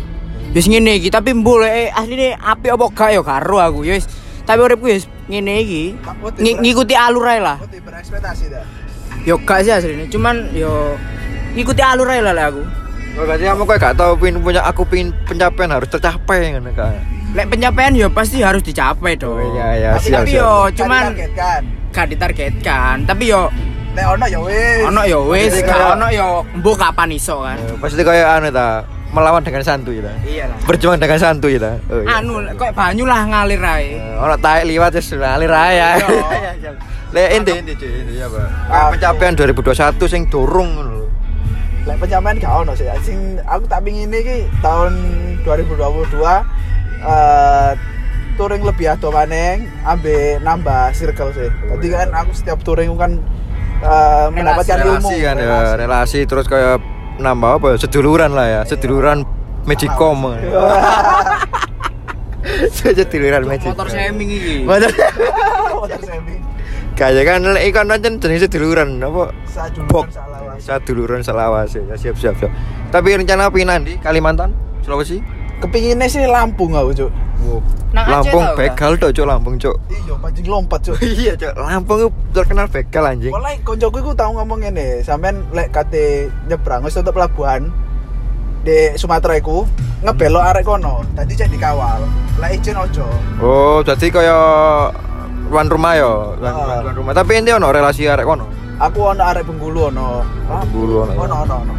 Wis 0.50 0.66
ngene 0.66 0.98
iki 0.98 1.14
tapi 1.14 1.30
mbule 1.30 1.94
asline 1.94 2.34
apik 2.34 2.74
apa 2.74 2.84
gak 2.90 3.10
ya 3.14 3.22
karo 3.22 3.62
aku 3.62 3.86
ya 3.86 4.02
wis. 4.02 4.10
Tapi 4.42 4.58
uripku 4.58 4.90
wis 4.90 5.06
ngene 5.24 5.54
iki. 5.58 5.84
Ng- 6.38 6.58
ngikuti 6.60 6.94
alur 6.94 7.24
ae 7.24 7.38
lah. 7.38 7.56
Berekspektasi 7.60 8.44
dah. 8.48 8.64
Yo 9.22 9.38
gak 9.38 9.62
sih 9.62 9.70
asline, 9.70 10.08
cuman 10.08 10.50
yo 10.50 10.98
ngikuti 11.52 11.78
alur 11.78 12.08
ae 12.08 12.18
lah 12.18 12.34
aku. 12.42 12.62
Oh, 13.12 13.22
berarti 13.22 13.44
kamu 13.44 13.62
kayak 13.66 13.80
gak 13.82 13.94
tahu 13.94 14.12
pin 14.16 14.34
punya 14.36 14.62
aku 14.62 14.82
pin 14.82 15.12
pencapaian 15.22 15.68
harus 15.70 15.86
tercapai 15.86 16.50
ngono 16.50 16.72
kan. 16.72 16.96
Lek 17.32 17.46
pencapaian 17.46 17.92
yo 17.92 18.08
pasti 18.08 18.40
harus 18.40 18.60
dicapai 18.60 19.14
dong. 19.14 19.36
Oh, 19.36 19.52
iya 19.52 19.68
iya 19.74 19.90
Tapi- 19.94 20.04
siap 20.06 20.16
tapi 20.18 20.30
siap. 20.30 20.38
yo 20.38 20.48
Kan 20.50 20.72
cuman 20.74 21.02
ditargetkan. 21.06 21.60
gak 21.92 22.06
ditargetkan, 22.08 22.96
tapi 23.04 23.24
yo 23.28 23.42
Nek 23.92 24.06
ono 24.08 24.24
ya 24.24 24.40
wis. 24.40 24.80
ono 24.82 25.00
yo 25.04 25.18
wis, 25.28 25.52
gak 25.60 25.80
ono 25.92 26.06
yo 26.08 26.26
mbok 26.54 26.74
kapan 26.74 27.12
iso 27.12 27.44
kan. 27.44 27.60
Eh, 27.60 27.76
Pasti 27.76 28.00
kayak 28.00 28.28
anu 28.34 28.48
ta, 28.48 28.80
melawan 29.12 29.44
dengan 29.44 29.60
santuy 29.60 30.00
ta. 30.00 30.12
Iya 30.24 30.48
lah. 30.48 30.58
Berjuang 30.64 30.96
dengan 30.96 31.18
santuy 31.20 31.60
ta. 31.60 31.76
Oh, 31.92 32.00
iya. 32.00 32.18
Anu 32.18 32.40
kok 32.56 32.72
banyu 32.72 33.04
lah 33.04 33.28
ngalir 33.28 33.60
ae. 33.60 34.00
Eh, 34.00 34.24
Ono 34.24 34.34
taek 34.40 34.64
liwat 34.64 34.96
wis 34.96 35.12
ngalir 35.12 35.52
ae 35.52 35.72
ya. 35.76 35.88
Iya. 36.00 36.70
Lek 37.14 37.28
ente 37.36 37.52
ente 37.60 37.88
ya, 38.16 38.24
Pak. 38.24 38.96
Pencapaian 38.96 39.36
2021 39.36 40.00
sing 40.08 40.22
durung 40.32 40.80
ngono 40.80 40.92
lho. 41.04 41.06
Lek 41.84 41.96
pencapaian 42.00 42.36
gak 42.40 42.52
ono 42.64 42.72
sih. 42.72 42.88
Sing 43.04 43.36
aku 43.44 43.68
tak 43.68 43.84
pingin 43.84 44.08
iki 44.08 44.48
tahun 44.64 44.96
2022 45.44 46.08
eh 47.02 47.70
touring 48.40 48.64
lebih 48.64 48.96
ado 48.96 49.12
maneng 49.12 49.68
ambe 49.84 50.40
nambah 50.40 50.96
circle 50.96 51.36
sih. 51.36 51.52
Jadi 51.52 51.86
kan 51.92 52.08
aku 52.16 52.32
setiap 52.32 52.64
touring 52.64 52.88
kan 52.96 53.20
eh, 53.84 54.26
mendapatkan 54.32 54.80
ilmu. 54.80 55.04
relasi 55.04 55.16
kan 55.20 55.36
ya, 55.36 55.76
relasi 55.76 56.20
terus 56.24 56.48
kayak 56.48 56.80
nambah 57.18 57.60
apa 57.60 57.66
ya? 57.74 57.76
Seduluran 57.80 58.32
lah 58.32 58.46
ya, 58.48 58.60
seduluran 58.64 59.26
Magicom. 59.68 60.18
seduluran 62.76 63.42
Magicom. 63.46 63.74
Motor 63.76 63.88
shaming 63.90 64.28
iki. 64.30 64.54
Motor. 64.64 64.90
Motor 65.80 66.00
semi. 66.02 66.36
Kayak 66.92 67.24
kan 67.24 67.40
lek 67.56 67.64
ikan 67.72 67.88
ancen 67.88 68.20
jenis 68.20 68.44
seduluran 68.46 69.00
apa? 69.00 69.32
Bok. 69.88 70.06
salawas. 70.12 70.60
Saduluran 70.60 71.20
Salawas 71.24 71.72
ya. 71.72 71.82
Siap 71.96 72.16
siap 72.20 72.34
siap. 72.36 72.52
Tapi 72.92 73.16
rencana 73.16 73.48
pindah 73.48 73.80
di 73.80 73.96
Kalimantan, 73.96 74.52
Sulawesi? 74.84 75.41
Kepinginnya 75.62 76.10
sih 76.10 76.26
Lampung 76.26 76.74
aku, 76.74 76.90
Cuk. 76.92 77.10
Nang 77.92 78.06
Lampung 78.08 78.42
tau, 78.42 78.56
begal 78.58 78.92
tuh, 78.98 79.10
Cuk, 79.14 79.26
Lampung, 79.28 79.54
Cuk. 79.56 79.76
Iya, 79.86 80.14
pancing 80.18 80.46
lompat, 80.50 80.80
Cuk. 80.82 80.96
Iya, 81.22 81.32
Cuk. 81.38 81.52
Lampung 81.54 81.96
itu 82.02 82.08
terkenal 82.34 82.66
begal 82.66 83.04
anjing. 83.06 83.30
Mulai 83.30 83.62
koncoku 83.62 84.02
iku 84.02 84.10
tau 84.12 84.34
ngomong 84.34 84.66
ngene, 84.66 85.06
sampean 85.06 85.46
lek 85.52 85.70
kate 85.70 86.26
nyebrang 86.50 86.82
wis 86.82 86.98
tutup 86.98 87.14
pelabuhan 87.14 87.70
di 88.62 88.94
Sumatera 88.94 89.38
iku 89.38 89.62
ngebelok 90.02 90.44
arek 90.50 90.64
kono, 90.64 91.06
dadi 91.14 91.34
cek 91.34 91.50
dikawal. 91.50 92.02
Lek 92.42 92.58
izin 92.58 92.74
ojo. 92.74 93.06
Oh, 93.38 93.78
jadi 93.82 94.06
kayak 94.08 94.46
tuan 95.46 95.68
rumah 95.68 95.92
ya, 95.94 96.10
tuan, 96.40 96.52
Ah. 96.58 96.80
tuan 96.82 96.94
rumah. 96.96 97.12
Tapi 97.12 97.38
ente 97.38 97.52
ono 97.52 97.70
relasi 97.70 98.08
arek 98.08 98.26
kono. 98.26 98.46
Aku 98.80 99.14
ono 99.14 99.22
arek 99.22 99.46
Bengkulu 99.46 99.94
ono. 99.94 100.26
Hah? 100.48 100.62
Bengkulu 100.66 101.06
ono, 101.06 101.12
ya. 101.14 101.18
Ono 101.22 101.34
ono 101.44 101.54
ono. 101.60 101.72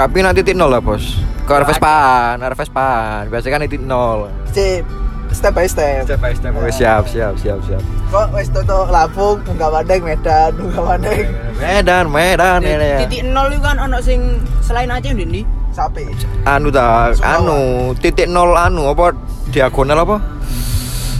Kapi 0.00 0.24
nanti 0.24 0.40
titik 0.40 0.56
nol 0.56 0.72
lah, 0.72 0.80
Bos. 0.80 1.20
Ke 1.44 1.52
arah 1.52 1.68
Vespan, 1.68 2.40
arah 2.40 2.56
Vespan. 2.56 3.28
Biasanya 3.28 3.52
kan 3.52 3.60
titik 3.68 3.84
nol. 3.84 4.32
Si 4.48 4.80
step 5.28 5.52
by 5.52 5.68
step. 5.68 6.08
Step 6.08 6.16
by 6.16 6.32
step. 6.32 6.56
Oh, 6.56 6.64
siap, 6.72 7.04
siap, 7.04 7.36
siap, 7.36 7.60
siap. 7.60 7.84
Kok 8.08 8.32
wis 8.32 8.48
tutup 8.48 8.88
Lampung, 8.88 9.44
Bunga 9.44 9.68
Mandeng, 9.68 10.00
Medan, 10.00 10.56
Bunga 10.56 10.80
Mandeng. 10.80 11.28
Medan, 11.60 12.04
Medan 12.08 12.64
ini 12.64 12.80
ya. 12.80 12.98
Titik 13.04 13.28
nol 13.28 13.52
itu 13.52 13.60
kan 13.60 13.76
ono 13.76 14.00
sing 14.00 14.40
selain 14.64 14.88
Aceh 14.88 15.12
ndi? 15.12 15.44
Sapi. 15.68 16.08
Anu 16.48 16.72
ta, 16.72 17.12
anu 17.20 17.92
titik 18.00 18.24
nol 18.24 18.56
anu 18.56 18.88
apa 18.88 19.12
diagonal 19.52 20.00
apa? 20.00 20.16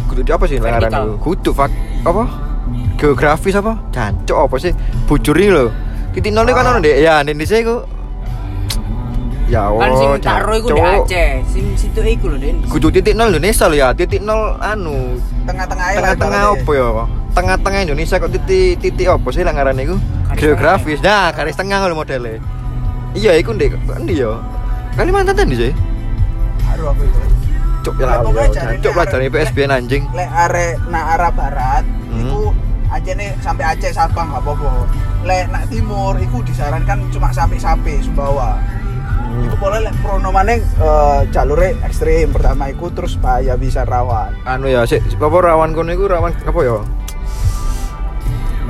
Kudu 0.08 0.24
di 0.24 0.32
apa 0.32 0.48
sih 0.48 0.56
Vertikal. 0.56 0.88
ngaran 0.88 1.04
itu? 1.04 1.12
Kudu 1.20 1.50
fak 1.52 1.68
apa? 2.08 2.24
Geografis 2.96 3.60
apa? 3.60 3.76
Jancuk 3.92 4.40
apa 4.40 4.56
sih? 4.56 4.72
Bujuri 5.04 5.52
lho. 5.52 5.68
Titik 6.16 6.32
nol 6.32 6.48
itu 6.48 6.56
kan 6.56 6.64
Ah. 6.64 6.72
ono 6.72 6.80
Dek. 6.80 6.96
Ya, 6.96 7.20
Indonesia 7.20 7.60
iku. 7.60 7.99
Ya 9.50 9.66
Kan 9.66 9.90
sing 9.98 10.08
oh, 10.08 10.16
tak 10.16 10.46
ro 10.46 10.54
iku 10.54 10.68
di. 10.70 10.80
Aceh. 10.80 11.30
Sing 11.50 11.64
situ 11.74 12.00
iku 12.00 12.30
lho, 12.30 12.38
Den. 12.38 12.62
Kudu 12.70 12.86
titik 12.88 13.18
nol 13.18 13.34
Indonesia 13.34 13.66
lho 13.66 13.76
ya. 13.76 13.88
Titik 13.90 14.22
nol 14.22 14.54
anu 14.62 15.18
Tengah-tengah 15.42 15.84
ae 15.84 15.96
tengah-tengah 15.98 16.42
apa 16.54 16.70
ya? 16.70 16.88
Tengah-tengah 17.30 17.80
Indonesia 17.82 18.16
kok 18.16 18.30
titik 18.30 18.78
titik 18.78 19.06
apa 19.10 19.28
sih 19.34 19.42
lah 19.42 19.50
ngaran 19.50 19.74
iku? 19.76 19.98
Geografis. 20.38 21.02
Nah, 21.02 21.34
garis 21.34 21.58
tengah 21.58 21.82
lho 21.82 21.98
modelnya. 21.98 22.38
Iya, 23.10 23.34
iku 23.36 23.50
ndek 23.50 23.74
ndi 24.06 24.22
ya? 24.22 24.38
Kalimantan 24.94 25.34
tadi 25.34 25.54
sih. 25.58 25.72
Aduh 26.70 26.94
aku 26.94 27.02
itu. 27.02 27.20
Cuk 27.80 27.94
ya 27.96 28.06
Lah, 28.06 28.16
ya, 28.22 28.76
Cuk 28.78 28.92
pelajaran 28.92 29.24
arek- 29.24 29.34
PSBN 29.34 29.70
anjing. 29.72 30.02
Lek 30.12 30.28
arek 30.28 30.72
nak 30.86 31.04
arah 31.16 31.32
barat 31.32 31.84
Hmm. 32.06 32.22
iku 32.22 32.40
anjene 32.86 33.34
sampai 33.40 33.64
Aceh 33.66 33.90
Sabang 33.90 34.30
gak 34.30 34.42
apa-apa. 34.44 34.84
Lek 35.24 35.48
nak 35.48 35.64
timur 35.72 36.14
iku 36.20 36.44
disarankan 36.44 37.08
cuma 37.10 37.32
sampai 37.32 37.56
Sape 37.56 37.98
Sumbawa. 37.98 38.60
Hmm. 39.30 39.46
Iku 39.46 39.56
boleh 39.62 39.78
lek 39.86 39.94
prono 40.02 40.34
maneng 40.34 40.58
eh, 40.58 41.20
jalure 41.30 41.78
ekstrim 41.86 42.34
pertama 42.34 42.66
iku 42.66 42.90
terus 42.90 43.14
bahaya 43.14 43.54
bisa 43.54 43.86
rawan. 43.86 44.34
Anu 44.42 44.66
ya, 44.66 44.82
sik 44.82 45.06
apa 45.14 45.38
rawan 45.38 45.70
kono 45.70 45.94
iku 45.94 46.10
rawan 46.10 46.34
apa 46.34 46.60
ya? 46.66 46.78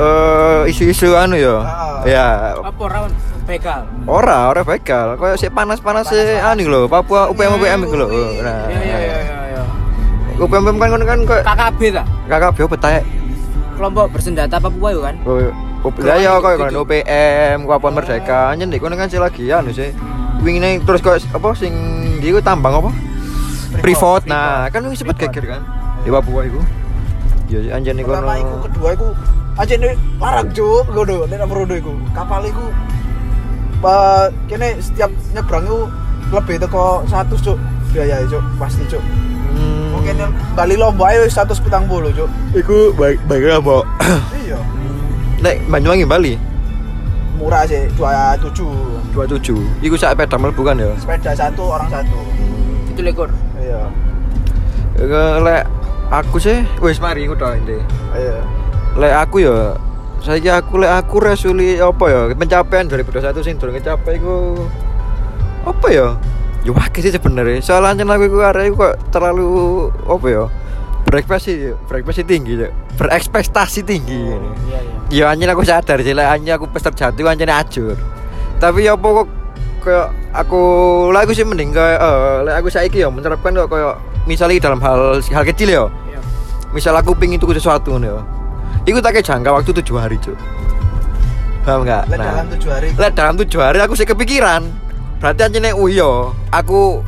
Eh 0.01 0.61
isu-isu 0.69 1.17
anu 1.17 1.41
ya. 1.41 1.65
Ah. 1.65 2.05
Ya, 2.05 2.27
Apa 2.61 2.83
rawan 2.89 3.13
begal? 3.49 3.89
ora, 4.05 4.53
ora 4.53 4.61
begal. 4.61 5.17
Kayak 5.17 5.41
sik 5.41 5.53
panas-panas 5.57 6.13
sih 6.13 6.21
anu 6.37 6.69
lho, 6.69 6.81
Papua 6.93 7.33
UPM 7.33 7.57
UPM 7.57 7.81
iku 7.89 7.97
lho. 7.97 8.07
Nah. 8.45 8.69
Iya 8.69 8.81
iya 8.85 8.99
iya 9.01 9.17
iya, 9.17 9.37
iya. 9.57 9.63
UPM 10.37 10.61
UPM 10.69 10.77
kan 10.77 10.89
kono 10.93 11.05
kan 11.09 11.19
kayak 11.25 11.45
KKB 11.49 11.81
ta? 11.97 12.03
KKB 12.29 12.57
apa 12.69 12.77
taek? 12.77 13.05
Kelompok 13.81 14.07
bersenjata 14.13 14.57
Papua 14.61 14.89
itu 14.93 15.01
kan? 15.01 15.17
Oh, 15.25 15.41
lah 16.05 16.21
ya 16.21 16.37
kok 16.37 16.53
kan 16.61 16.73
UPM, 16.77 17.65
Kapuan 17.65 17.97
Merdeka, 17.97 18.53
anjen 18.53 18.69
ndek 18.69 18.85
kono 18.85 18.93
kan 19.01 19.09
sih 19.09 19.17
lagi 19.17 19.49
anu 19.49 19.73
sih. 19.73 19.89
Wingine 20.41 20.81
terus 20.89 21.05
kok 21.05 21.21
apa 21.37 21.49
sing 21.53 21.73
di 22.21 22.33
iku 22.33 22.41
tambang 22.41 22.81
apa? 22.81 22.91
Privat. 23.85 24.25
Nah, 24.27 24.67
kan 24.73 24.83
wing 24.83 24.97
sempat 24.97 25.21
Freeport. 25.21 25.37
geger 25.37 25.45
kan 25.57 25.63
di 26.01 26.09
Papua 26.09 26.41
iku. 26.49 26.61
Iya 27.51 27.59
sih 27.67 27.71
anjen 27.75 27.99
iku 28.01 28.15
Pertama 28.15 28.39
iku 28.39 28.55
kedua 28.71 28.89
iku 28.95 29.09
anjene 29.59 29.99
larang 30.23 30.49
juk 30.55 30.87
ngono 30.89 31.29
nek 31.29 31.39
nomor 31.45 31.57
rodo 31.67 31.75
iku. 31.77 31.93
Kapal 32.17 32.49
iku 32.49 32.65
eh, 33.85 34.27
kene 34.49 34.69
setiap 34.81 35.11
nyebrang 35.37 35.65
iku 35.69 35.81
lebih 36.31 36.57
teko 36.63 37.03
100 37.11 37.45
cuk 37.45 37.59
biaya 37.93 38.25
cuk 38.25 38.43
pasti 38.57 38.83
cuk. 38.89 39.03
Hmm. 39.51 39.99
Mungkin 39.99 40.15
Bali 40.57 40.79
Lombok 40.79 41.11
ayo 41.11 41.27
140 41.29 42.17
cuk. 42.17 42.31
Iku 42.57 42.77
baik 42.97 43.19
baik 43.29 43.61
apa? 43.61 43.77
Iya. 44.41 44.59
Nek 45.45 45.57
Banyuwangi 45.69 46.07
Bali 46.09 46.35
Murah 47.41 47.65
sih 47.65 47.89
27. 47.97 49.17
27. 49.17 49.57
Iku 49.81 49.97
sak 49.97 50.21
peda 50.21 50.37
mlebu 50.37 50.61
kan 50.61 50.77
ya. 50.77 50.93
Sepeda 51.01 51.33
satu 51.33 51.73
orang 51.73 51.89
satu. 51.89 52.21
Itu 52.93 53.01
lekor. 53.01 53.33
Iya. 53.57 53.89
Lek 55.41 55.65
aku 56.13 56.37
sih 56.37 56.61
wis 56.85 57.01
mari 57.01 57.25
iku 57.25 57.33
tok 57.33 57.57
ente. 57.57 57.81
Iya. 58.13 58.45
Lek 59.01 59.15
aku 59.25 59.41
ya 59.41 59.73
saiki 60.21 60.53
aku 60.53 60.85
lek 60.85 60.93
aku 60.93 61.17
resuli 61.17 61.81
apa 61.81 62.05
ya 62.13 62.21
pencapaian 62.37 62.85
2021 62.85 63.41
sing 63.41 63.57
durung 63.57 63.73
kecapai 63.73 64.21
iku 64.21 64.61
apa 65.65 65.87
ya? 65.89 66.09
Ya 66.61 66.77
wakil 66.77 67.01
sih 67.01 67.13
sebenarnya. 67.17 67.65
Soalnya 67.65 68.05
aku 68.05 68.29
iku 68.29 68.45
arek 68.45 68.69
iku 68.69 68.85
kok 68.85 68.95
terlalu 69.09 69.89
apa 70.05 70.27
ya? 70.29 70.45
Berekspektasi, 71.11 71.75
berekspektasi 71.91 72.23
tinggi, 72.23 72.53
Cuk. 72.55 72.71
berekspektasi 72.95 73.81
tinggi. 73.83 74.31
iya 74.31 74.79
iya 74.79 74.79
Ya 75.11 75.25
anjing 75.35 75.51
aku 75.51 75.67
sadar 75.67 75.99
sih, 76.07 76.15
lah 76.15 76.31
anjing 76.31 76.55
aku 76.55 76.71
pas 76.71 76.79
terjatuh 76.87 77.27
anjing 77.27 77.51
ajur. 77.51 77.99
Tapi 78.63 78.87
ya 78.87 78.95
apa 78.95 79.03
kok 79.11 79.27
kayak 79.83 80.07
aku 80.31 80.63
lah 81.11 81.27
aku 81.27 81.35
sih 81.35 81.43
mending 81.43 81.75
kayak 81.75 81.99
lek 82.47 82.55
aku 82.63 82.69
saiki 82.71 83.03
ya 83.03 83.11
menerapkan 83.11 83.51
kok 83.51 83.67
kayak 83.75 83.99
misalnya 84.31 84.71
dalam 84.71 84.79
hal 84.79 85.19
hal 85.19 85.45
kecil 85.51 85.67
ya. 85.67 85.85
iya 86.07 86.21
Misal 86.71 86.95
aku 86.95 87.19
pingin 87.19 87.43
tuku 87.43 87.59
sesuatu 87.59 87.99
nih 87.99 88.07
ya. 88.07 88.23
Iku 88.87 89.03
tak 89.03 89.19
jangka 89.19 89.51
waktu 89.51 89.75
tujuh 89.83 89.99
hari, 89.99 90.15
Cuk. 90.23 90.39
Paham 91.67 91.83
enggak? 91.83 92.07
Lah 92.07 92.19
dalam 92.23 92.47
tujuh 92.55 92.71
hari 92.71 92.87
Lah 92.95 93.11
dalam 93.11 93.35
tujuh 93.35 93.59
hari 93.59 93.79
aku 93.83 93.99
sih 93.99 94.07
kepikiran. 94.07 94.63
Berarti 95.19 95.41
anjing 95.43 95.75
oh 95.75 95.91
iya, 95.91 96.31
aku 96.55 97.03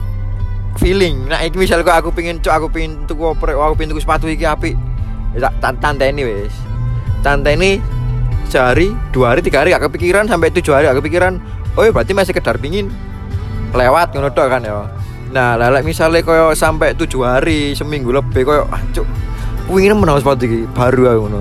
feeling. 0.81 1.29
Nah, 1.29 1.43
iki 1.45 1.57
misal 1.59 1.85
kok 1.85 1.93
aku 1.93 2.15
pingin 2.15 2.41
cuk 2.41 2.53
aku 2.53 2.67
pingin 2.73 3.05
tuku 3.05 3.23
oprek, 3.25 3.57
aku 3.57 3.75
pingin 3.77 3.97
tuku 3.97 4.03
sepatu 4.03 4.27
iki 4.29 4.47
apik. 4.47 4.77
Ya 5.37 5.49
tak 5.61 5.81
tanteni 5.81 6.23
wis. 6.25 6.53
Tanteni 7.25 7.81
sehari, 8.49 8.93
dua 9.13 9.33
hari, 9.33 9.41
tiga 9.41 9.65
hari 9.65 9.73
gak 9.73 9.89
kepikiran 9.89 10.29
sampai 10.29 10.53
tujuh 10.53 10.73
hari 10.77 10.85
gak 10.89 11.01
kepikiran. 11.01 11.41
Oh 11.77 11.85
iya 11.89 11.93
berarti 11.93 12.13
masih 12.13 12.37
kedar 12.37 12.61
pingin 12.61 12.93
lewat 13.73 14.13
ngono 14.13 14.29
tok 14.33 14.47
kan 14.53 14.61
ya. 14.61 14.85
Nah, 15.33 15.57
lah 15.57 15.73
lek 15.73 15.89
misale 15.89 16.21
koyo 16.21 16.53
sampai 16.53 16.93
tujuh 16.93 17.25
hari, 17.25 17.73
seminggu 17.73 18.13
lebih 18.13 18.45
koyo 18.45 18.69
ah, 18.69 18.81
cuk 18.93 19.09
pingin 19.73 19.97
menang 19.97 20.21
sepatu 20.21 20.45
iki 20.45 20.69
baru 20.77 21.17
aku 21.17 21.21
ngono. 21.29 21.41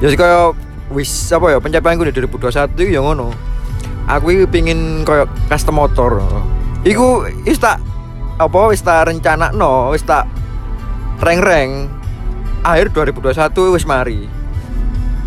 Ya 0.00 0.08
koyo 0.16 0.56
wis 0.96 1.12
apa 1.28 1.52
ya 1.52 1.58
pencapaianku 1.60 2.08
di 2.08 2.12
2021 2.16 2.72
iki 2.80 2.96
ya 2.96 3.04
ngono. 3.04 3.28
Aku 4.08 4.32
iki 4.32 4.48
pingin 4.48 5.04
koyo 5.04 5.28
custom 5.52 5.76
motor. 5.76 6.24
Iku 6.88 7.28
wis 7.44 7.60
tak 7.60 7.76
apa 8.40 8.60
wis 8.72 8.80
tak 8.80 9.12
rencanakno, 9.12 9.92
wis 9.92 10.00
tak 10.00 10.24
reng-reng 11.20 11.92
akhir 12.64 12.96
2021 12.96 13.76
wis 13.76 13.84
mari. 13.84 14.24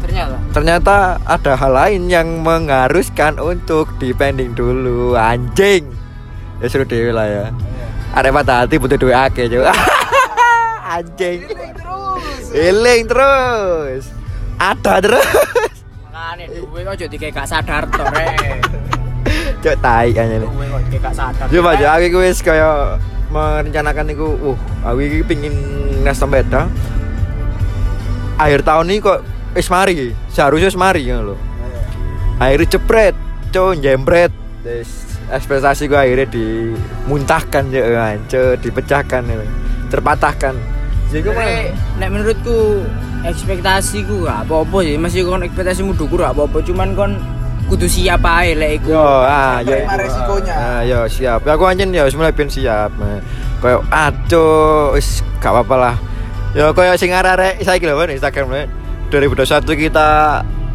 ternyata 0.01 0.35
Ternyata 0.51 0.97
ada 1.23 1.53
hal 1.55 1.71
lain 1.71 2.01
yang 2.09 2.41
mengharuskan 2.41 3.37
untuk 3.37 3.93
dipending 4.01 4.57
dulu 4.57 5.13
anjing. 5.13 5.93
Ya 6.57 6.67
suruh 6.67 6.89
dewe 6.89 7.13
lah 7.13 7.29
ya. 7.29 7.45
Ada 8.13 8.29
patah 8.33 8.57
hati 8.65 8.81
butuh 8.81 8.97
duit 8.97 9.15
akeh 9.15 9.45
juga. 9.45 9.73
anjing. 10.97 11.45
terus 11.47 12.49
Eling 12.53 13.05
terus. 13.05 14.03
Ada 14.57 15.01
terus. 15.01 15.25
makanya 16.73 17.07
jadi 17.07 17.15
kayak 17.19 17.33
gak 17.37 17.47
sadar 17.49 17.83
rek 17.89 18.61
Cok 19.63 19.75
tai 19.79 20.11
kayak 20.11 20.43
gak 20.99 21.13
sadar 21.15 21.47
Coba 21.47 21.69
aja 21.79 21.95
aku 21.95 22.19
wis 22.19 22.43
kaya 22.43 22.99
merencanakan 23.33 24.13
iku, 24.13 24.27
uh, 24.53 24.57
aku 24.85 24.99
iki 25.01 25.25
pengin 25.25 25.55
ngasih 26.05 26.29
sepeda. 26.29 26.69
Akhir 28.37 28.61
tahun 28.61 28.93
ini 28.93 29.01
kok 29.01 29.19
wis 29.57 29.67
mari, 29.73 30.13
seharusnya 30.29 30.69
wis 30.69 30.77
mari 30.77 31.01
ngono 31.09 31.33
lho. 31.33 31.35
Akhirnya 32.37 32.77
jepret, 32.77 33.15
cok 33.49 33.81
jembret. 33.81 34.33
Ekspektasi 35.33 35.89
gue 35.89 35.97
akhirnya 35.97 36.27
dimuntahkan 36.29 37.63
ya, 37.73 38.13
cok 38.29 38.61
dipecahkan 38.61 39.21
ya. 39.25 39.35
terpatahkan. 39.89 40.53
Jadi 41.09 41.21
gue 41.25 41.33
Nek, 41.33 41.65
nek 42.01 42.09
menurutku 42.09 42.85
ekspektasiku 43.23 44.27
gak 44.27 44.49
apa-apa 44.49 44.77
sih 44.83 44.97
masih 44.99 45.19
kon 45.23 45.45
ekspektasimu 45.45 45.95
dukur 45.95 46.25
gak 46.25 46.35
apa-apa 46.35 46.59
cuman 46.65 46.89
kon 46.97 47.11
kudu 47.67 47.87
siap 47.87 48.21
ae 48.23 48.53
lek 48.53 48.71
iku 48.83 48.93
Yo, 48.93 49.07
ah, 49.23 49.59
yo. 49.63 49.73
Resikonya. 49.73 50.53
Ah, 50.53 50.81
yo 50.85 50.99
siap. 51.07 51.47
Aku 51.47 51.63
anjen 51.65 51.89
yo 51.95 52.05
mulai 52.13 52.35
ben 52.35 52.49
siap. 52.51 52.93
Kayak 53.63 53.81
aduh, 53.89 54.93
wis 54.95 55.23
gak 55.39 55.55
apa-apa 55.55 55.75
lah. 55.79 55.95
Yo 56.53 56.69
kayak 56.75 56.99
sing 57.01 57.09
arek 57.09 57.63
saiki 57.63 57.87
lho 57.89 57.97
Instagram 58.05 58.47
lho. 58.51 58.63
2021 59.09 59.87
kita 59.89 60.09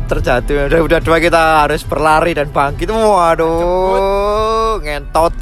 terjatuh. 0.08 0.72
2022 0.72 1.26
kita 1.28 1.42
harus 1.66 1.82
berlari 1.84 2.32
dan 2.32 2.48
bangkit. 2.48 2.88
Waduh, 2.88 4.80
ngentot. 4.80 5.32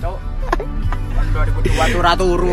Cok. 0.00 0.18
2002 1.36 1.92
turu 1.92 2.12
turu 2.16 2.50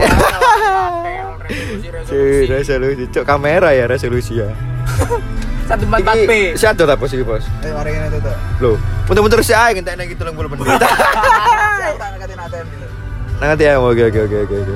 Cuy, 2.03 2.47
resolusi. 2.49 3.05
Cuk, 3.12 3.23
kamera 3.23 3.71
ya 3.71 3.86
resolusi 3.88 4.41
ya. 4.41 4.49
satu 5.63 5.84
empat 5.84 5.99
empat 6.02 6.15
p 6.21 6.32
Iki 6.52 6.58
si 6.58 6.65
ada 6.65 6.84
apa 6.86 7.06
sih, 7.06 7.19
Bos? 7.21 7.45
ayo 7.60 7.73
mari 7.73 7.91
tuh 8.12 8.36
Loh, 8.60 8.76
muter-muter 9.06 9.39
si 9.41 9.52
ae 9.52 9.71
ngentek 9.71 9.95
nang 9.95 10.06
gitu 10.06 10.21
30 10.21 10.36
menit. 10.49 10.65
saya 10.67 11.91
tak 11.95 12.08
ngekatin 12.13 12.39
ATM 12.39 12.67
dulu 12.67 12.88
Nanti 13.36 13.63
ya, 13.63 13.76
oke 13.76 14.04
oke 14.06 14.19
oke 14.21 14.38
oke. 14.41 14.56
oke. 14.58 14.76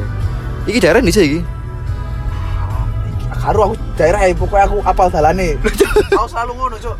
Iki 0.65 0.77
daerah 0.77 0.99
di 0.99 1.09
sini 1.09 1.25
iki. 1.25 1.39
karo 3.37 3.59
aku 3.63 3.75
daerah 3.95 4.19
ya 4.21 4.33
pokoknya 4.33 4.65
aku 4.65 4.77
apal 4.83 5.07
dalane 5.07 5.55
aku 6.09 6.27
selalu 6.27 6.51
ngono 6.53 6.75
cuk 6.77 6.97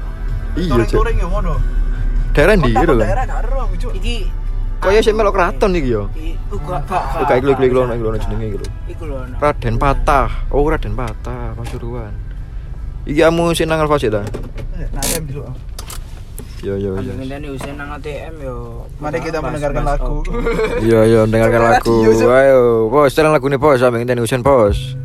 Iya, 0.55 0.73
Cuk. 0.79 0.95
touring 0.95 1.17
ya 1.17 1.27
ngono 1.27 1.53
Daerah 2.31 2.53
gitu 2.55 2.93
lho. 2.93 3.03
daerah 3.03 3.25
karo 3.25 3.57
aku 3.63 3.75
cuk 3.77 3.93
iki 3.93 4.17
Kaya 4.77 5.01
sing 5.01 5.17
melok 5.17 5.33
keraton 5.33 5.73
iki 5.73 5.89
yo. 5.89 6.05
i- 6.13 6.37
uh, 6.47 6.59
gak 6.61 6.85
gak 6.85 7.03
Oh, 7.17 7.25
kayak 7.25 7.41
klik 7.41 7.57
klik 7.57 7.73
lono 7.73 7.91
lono 7.91 8.15
jenenge 8.15 8.45
iki 8.45 8.57
lho. 8.57 8.67
iku 8.87 9.03
lho 9.03 9.17
nah. 9.25 9.37
Raden 9.41 9.75
Patah. 9.75 10.29
Oh, 10.47 10.61
Raden 10.63 10.93
Patah, 10.93 11.51
Pasuruan. 11.51 12.13
Iki 13.07 13.23
kamu 13.23 13.55
sing 13.55 13.71
nang 13.71 13.79
Alfa 13.79 13.95
ta? 13.95 14.21
nah 14.77 15.01
ATM 15.03 15.23
dulu 15.31 15.43
Yo 16.65 16.73
yo 16.73 16.97
yo. 16.97 17.13
Ngenteni 17.13 17.53
usen 17.53 17.77
nang 17.77 17.93
ATM 17.95 18.33
yo. 18.41 18.83
Mari 18.97 19.21
kita 19.21 19.39
mendengarkan 19.39 19.83
lagu. 19.85 20.25
Iya 20.81 20.99
iya 21.05 21.21
dengarkan 21.29 21.61
lagu. 21.69 22.01
Ayo, 22.09 22.89
bos, 22.89 23.13
sekarang 23.13 23.29
lagu 23.29 23.45
nih 23.45 23.61
bos, 23.61 23.77
sampe 23.77 24.01
ngenteni 24.01 24.25
Husen 24.25 24.41
bos. 24.41 24.97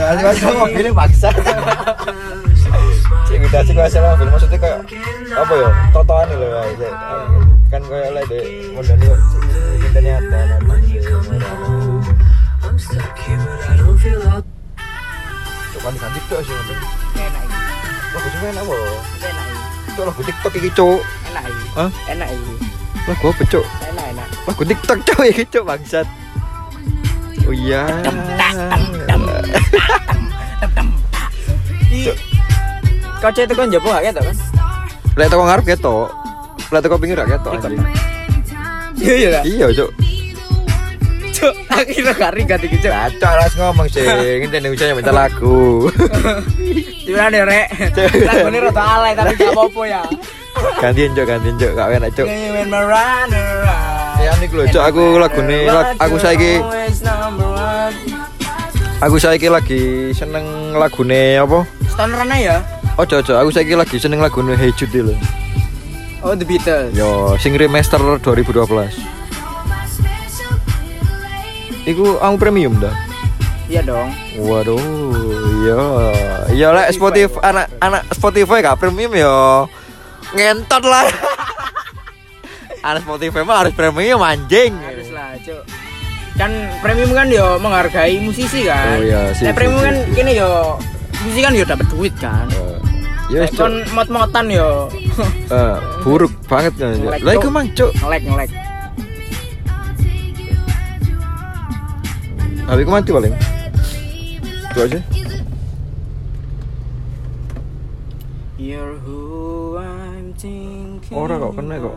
Asik 0.00 0.26
asik 0.32 0.48
mobilnya 0.56 0.90
paksa. 0.96 1.28
Cik 3.28 3.36
kita 3.44 3.56
asik 3.60 3.76
asik 3.76 4.00
mobil 4.00 4.28
maksudnya 4.32 4.58
kayak 4.58 4.78
apa 5.36 5.52
ya? 5.52 5.68
Totoan 5.92 6.28
lho 6.32 6.48
ya. 6.48 6.90
Kan 7.68 7.82
kayak 7.86 8.10
lah 8.16 8.22
deh, 8.26 8.44
modalnya 8.72 9.12
kok 9.12 9.20
kita 9.84 9.98
nyata. 10.00 10.40
Tuh 16.30 16.38
sih 16.46 16.54
mobil. 16.54 16.78
Enak. 17.18 17.42
Lagu 18.14 18.26
sih 18.30 18.38
enak 18.38 18.62
apa? 18.62 18.74
Enak. 19.26 19.46
Cuk 19.98 20.04
lagu 20.06 20.22
TikTok 20.22 20.52
iki 20.62 20.70
cuk. 20.78 21.02
Enak 21.26 21.42
iki. 21.50 21.66
Enak 22.06 22.28
iki. 22.30 22.54
Lagu 23.10 23.24
apa 23.34 23.42
cuk? 23.50 23.66
Enak 23.66 24.06
enak. 24.14 24.28
Lagu 24.46 24.62
TikTok 24.62 24.98
cuk 25.02 25.20
iki 25.26 25.42
cuk 25.50 25.64
bangsat. 25.66 26.06
Oh 27.50 27.54
iya. 27.54 27.82
Kau 33.20 33.30
cek 33.30 33.44
tekan 33.46 33.68
jopo 33.68 33.88
gak 33.90 34.04
ketok 34.06 34.24
kan? 34.24 34.36
Lek 35.14 35.28
teko 35.28 35.42
ngarep 35.44 35.64
ketok. 35.66 36.08
Lek 36.70 36.80
teko 36.80 36.96
pinggir 36.96 37.16
gak 37.18 37.30
ketok. 37.36 37.52
Iya 38.96 39.14
iya 39.16 39.28
kan? 39.30 39.42
Iya 39.44 39.66
cuk. 39.74 39.90
Cuk, 41.30 41.54
akhirnya 41.68 42.12
gak 42.12 42.32
ringat 42.32 42.60
iki 42.60 42.76
cuk. 42.78 42.92
Kacau 42.92 43.32
lah 43.32 43.48
ngomong 43.50 43.86
sih, 43.88 44.04
nginteni 44.40 44.68
usahanya 44.68 44.94
minta 44.94 45.12
lagu. 45.12 45.88
Gimana 47.06 47.28
deh 47.28 47.42
rek? 47.42 47.66
Lagu 48.24 48.46
ini 48.48 48.58
rada 48.60 48.82
alay 48.96 49.12
tapi 49.12 49.34
gak 49.34 49.52
apa-apa 49.52 49.82
ya. 49.84 50.02
gantiin 50.78 51.12
cuk, 51.12 51.24
gantiin 51.24 51.56
cuk, 51.56 51.70
gak 51.72 51.86
enak 51.92 52.10
cuk. 52.12 52.26
Around. 52.70 53.30
Ya 54.20 54.32
nih 54.36 54.48
lho 54.48 54.64
cuk, 54.66 54.82
aku 54.84 55.02
lagune 55.16 55.58
lag- 55.66 55.96
aku 55.96 56.16
saiki. 56.16 56.60
Aku 59.00 59.16
saiki 59.16 59.48
lagi 59.48 60.12
seneng 60.12 60.76
lagune 60.76 61.40
apa? 61.40 61.64
Stoneran 61.88 62.28
aja 62.28 62.38
ya? 62.38 62.56
Ojo 63.00 63.24
ojo, 63.24 63.32
aku 63.32 63.50
saiki 63.50 63.72
lagi 63.72 63.96
seneng 63.96 64.20
lagune 64.20 64.52
Hey 64.54 64.70
Jude 64.76 65.00
lho. 65.00 65.16
Oh 66.20 66.36
The 66.36 66.44
Beatles. 66.44 66.92
Yo, 66.92 67.32
sing 67.40 67.56
remaster 67.56 67.96
2012. 67.96 68.60
Iku 71.88 72.20
aku 72.20 72.36
premium 72.36 72.76
dah. 72.76 72.92
Iya 73.70 73.80
dong. 73.86 74.12
Waduh, 74.36 74.76
iya, 75.62 75.80
iya 76.52 76.68
lek 76.74 76.90
Spotify 76.92 77.38
anak 77.40 77.66
anak 77.78 78.02
Spotify 78.12 78.58
gak 78.66 78.82
premium 78.82 79.14
yo, 79.14 79.70
ngentot 80.34 80.82
lah. 80.84 81.06
anak 82.90 83.06
Spotify 83.06 83.46
mah 83.46 83.64
harus 83.64 83.72
premium 83.72 84.20
anjing. 84.20 84.74
Harus 84.76 85.08
lah 85.14 85.38
cuk. 85.40 85.79
Kan 86.34 86.50
premium 86.80 87.10
kan 87.10 87.26
yo 87.26 87.58
menghargai 87.58 88.18
musisi 88.18 88.64
kan 88.64 88.96
Oh, 88.96 89.02
iya, 89.02 89.20
sip, 89.32 89.44
Nek 89.44 89.54
premium 89.54 89.78
sip, 89.78 89.86
kan 89.86 89.96
sip. 89.96 90.14
kini 90.14 90.32
yo 90.34 90.50
musisi 91.20 91.40
kan 91.40 91.52
yo 91.52 91.64
dapat 91.64 91.86
duit 91.88 92.14
kan 92.16 92.46
Ya 93.30 93.38
Nek 93.38 93.46
wis, 93.46 93.50
Cuk. 93.52 93.60
kon 93.60 93.74
mot-motan 93.92 94.46
yo 94.48 94.68
Eh, 95.52 95.76
buruk 96.00 96.32
banget 96.46 96.72
kan. 96.76 96.94
Lah 96.96 97.32
iku 97.32 97.46
Cuk. 97.46 97.52
mang, 97.52 97.66
Cuk. 97.72 97.90
ngelek 97.96 98.22
ngelek 98.24 98.50
HP 102.64 102.86
ku 102.86 102.92
mati 102.94 103.10
paling. 103.10 103.34
Itu 104.70 104.78
aja. 104.80 105.00
You're 108.54 108.94
who 109.02 109.18
I'm 109.74 110.30
thinking 110.38 111.10
Ora 111.10 111.34
kok, 111.34 111.58
kena 111.58 111.76
kok. 111.80 111.96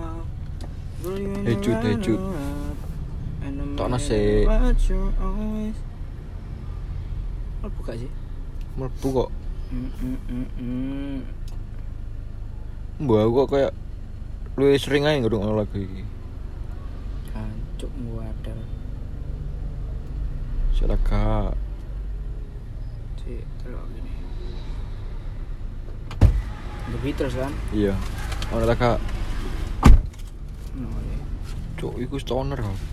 Hecut, 1.46 1.78
hecut. 1.78 2.19
Tokno 3.73 3.97
sik. 3.97 4.45
Oh, 7.63 7.69
buka 7.79 7.97
sih. 7.97 8.12
Mlebu 8.77 9.07
kok. 9.09 9.29
Mm, 9.73 9.89
mm, 10.29 10.47
mm. 10.62 11.17
Mbak 13.01 13.25
kok 13.33 13.47
kayak 13.49 13.71
lu 14.53 14.69
sering 14.77 15.09
aja 15.09 15.17
ngerungokno 15.17 15.57
lagu 15.57 15.77
iki. 15.81 16.05
Kancuk 17.33 17.89
wadah. 18.13 18.62
Silakan. 20.77 21.57
Cik, 23.17 23.41
delok 23.65 23.86
gini. 23.97 24.13
The 26.93 26.97
Beatles 27.01 27.33
kan? 27.33 27.53
Iya. 27.73 27.97
Kak. 28.53 28.99
Oh, 30.77 30.99
iya. 31.01 31.19
Cuk, 31.81 31.97
iku 31.97 32.21
stoner 32.21 32.62
kok. 32.62 32.92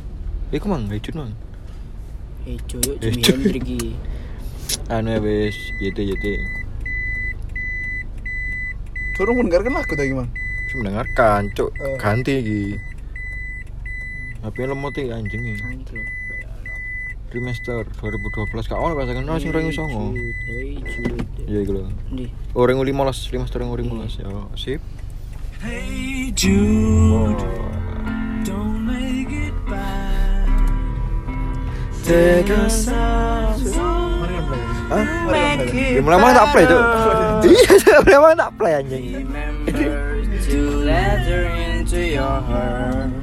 Iku 0.50 0.66
mang 0.66 0.90
hecut 0.90 1.14
mang. 1.14 1.32
Yuk 2.46 2.58
Eh, 2.58 2.58
Jimi 3.02 3.22
Cuk. 3.22 3.36
Hendrix 3.38 3.54
iki. 3.62 3.78
Anu 4.90 5.10
ya 5.14 5.18
wis, 5.22 5.56
YT 5.78 5.98
YT. 5.98 6.26
Suruh 9.14 9.34
mendengarkan 9.36 9.76
lagu 9.76 9.94
tadi? 9.94 10.10
Saya 10.16 10.76
mendengarkan, 10.80 11.40
cuk. 11.52 11.70
Oh. 11.78 11.94
Ganti 12.00 12.32
iki. 12.40 12.60
HP 14.40 14.56
lemot 14.64 14.96
iki 14.96 15.12
anjing 15.12 15.42
iki. 15.44 15.62
Anjir. 15.62 16.02
Remaster 17.30 17.86
2012 18.02 18.66
kak 18.66 18.74
ono 18.74 18.98
kan 18.98 19.14
ono 19.22 19.38
sing 19.38 19.54
2009. 19.54 20.18
Hey 20.50 20.82
Jude. 20.82 21.22
Iya 21.46 21.58
iku 21.62 21.72
lho. 21.78 21.82
Ndi? 22.10 22.26
Oh, 22.58 22.66
2015, 22.66 23.30
remaster 23.30 23.62
2015. 23.62 24.18
Ya, 24.18 24.26
sip. 24.58 24.80
Hey 25.62 26.34
Jude, 26.34 27.38
Oh. 27.38 27.69
Take 32.10 32.50
us 32.50 32.90
out. 32.90 33.54
Hah? 34.90 35.06
Ya 35.70 36.02
mulai 36.02 36.34
tak 36.34 36.50
play, 36.50 36.64
Cuk. 36.66 36.82
Iya, 37.46 38.18
mulai 38.18 38.34
tak 38.34 38.50
play 38.58 38.72
anjing. 38.82 39.04
Remember 39.22 40.18
to 40.42 40.58
let 40.82 41.22
her 41.30 41.46
into 41.46 42.02
your 42.02 42.42
heart. 42.42 43.14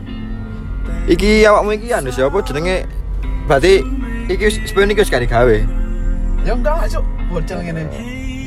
Iki 1.04 1.44
awakmu 1.44 1.76
iki 1.76 1.92
anu 1.92 2.16
siapa 2.16 2.40
jenenge? 2.48 2.88
Berarti 3.44 3.84
iki 4.32 4.44
wis- 4.48 4.64
sebenarnya 4.64 4.96
iki 4.96 5.04
wis 5.04 5.12
gak 5.12 5.24
digawe. 5.28 5.58
Ya 6.48 6.52
enggak 6.56 6.74
lah, 6.80 6.88
Cuk. 6.88 7.04
Bocil 7.28 7.60
ngene. 7.60 7.84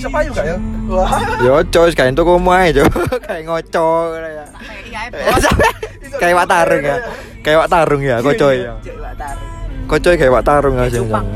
Bisa 0.00 0.09
payu 0.09 0.33
gak 0.33 0.46
ya? 0.48 0.57
Wah. 0.88 1.20
Yo 1.44 1.61
coy, 1.68 1.92
kayak 1.92 2.16
itu 2.16 2.22
kamu 2.24 2.48
aja, 2.48 2.83
kayak 3.29 3.44
ngoco 3.44 3.88
ngono 4.16 4.29
ya. 4.33 4.44
Kayak 6.20 6.35
wak 6.37 6.48
tarung 6.48 6.81
ya. 6.81 6.96
Kayak 7.44 7.59
wak 7.61 7.68
tarung 7.70 8.03
ya, 8.03 8.16
kocoy 8.24 8.57
ya. 8.64 8.72
Coba 8.81 9.12
taruh. 9.20 9.50
Kocoy 9.90 10.14
kayak 10.14 10.31
wak 10.31 10.46
tarung 10.46 10.79
aja 10.79 11.03
Cupang. 11.03 11.26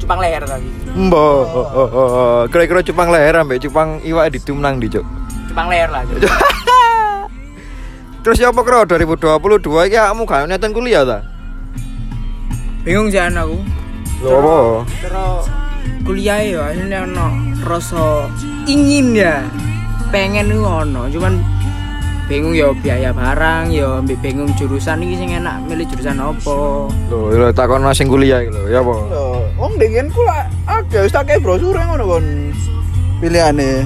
Cupang 0.00 0.18
leher 0.24 0.40
tadi. 0.40 0.64
Mbo, 0.96 1.20
oh, 1.20 1.44
oh, 1.52 1.68
oh, 1.68 1.88
oh. 1.92 2.40
kira-kira 2.48 2.80
cupang 2.80 3.12
leher 3.12 3.36
ambek 3.36 3.60
cupang 3.60 4.00
iwak 4.00 4.32
ditumnang 4.32 4.80
di 4.80 4.88
cuk. 4.88 5.04
Cupang 5.52 5.68
leher 5.68 5.92
lah. 5.92 6.00
Terus 8.24 8.40
ya 8.40 8.48
apa 8.48 8.64
kira 8.64 8.88
2022 8.88 9.92
iki 9.92 10.00
kamu 10.00 10.24
gak 10.24 10.48
niatan 10.48 10.72
kuliah 10.72 11.04
ta? 11.04 11.20
Bingung 12.88 13.12
sih 13.12 13.20
aku. 13.20 13.60
Lho 14.24 14.32
apa? 14.32 14.56
Terus 15.04 15.44
kuliah 16.08 16.40
ya 16.40 16.72
ini 16.72 16.88
ono 16.88 17.28
rasa 17.68 18.32
ingin 18.64 19.12
ya 19.12 19.44
pengen 20.08 20.56
ku 20.56 20.64
ono 20.64 21.04
cuman 21.12 21.36
bingung 22.24 22.56
ya 22.56 22.72
biaya 22.72 23.10
barang 23.12 23.68
ya 23.68 24.00
ambek 24.00 24.16
bingung 24.24 24.48
jurusan 24.56 25.04
iki 25.04 25.14
sing 25.20 25.30
enak 25.36 25.60
milih 25.68 25.84
jurusan 25.92 26.16
apa 26.16 26.56
Lho, 27.12 27.18
lho 27.30 27.52
takon 27.52 27.84
sing 27.92 28.08
kuliah 28.08 28.40
iki 28.40 28.50
lho, 28.52 28.64
ya 28.72 28.80
apa? 28.80 28.94
Loh, 29.12 29.44
wong 29.60 29.76
dengan 29.76 30.08
ku 30.08 30.24
lah 30.24 30.48
ada 30.64 30.98
wis 31.04 31.12
tak 31.12 31.28
brosur 31.44 31.76
ngono 31.76 32.04
kon. 32.08 32.26
Pilihane. 33.20 33.84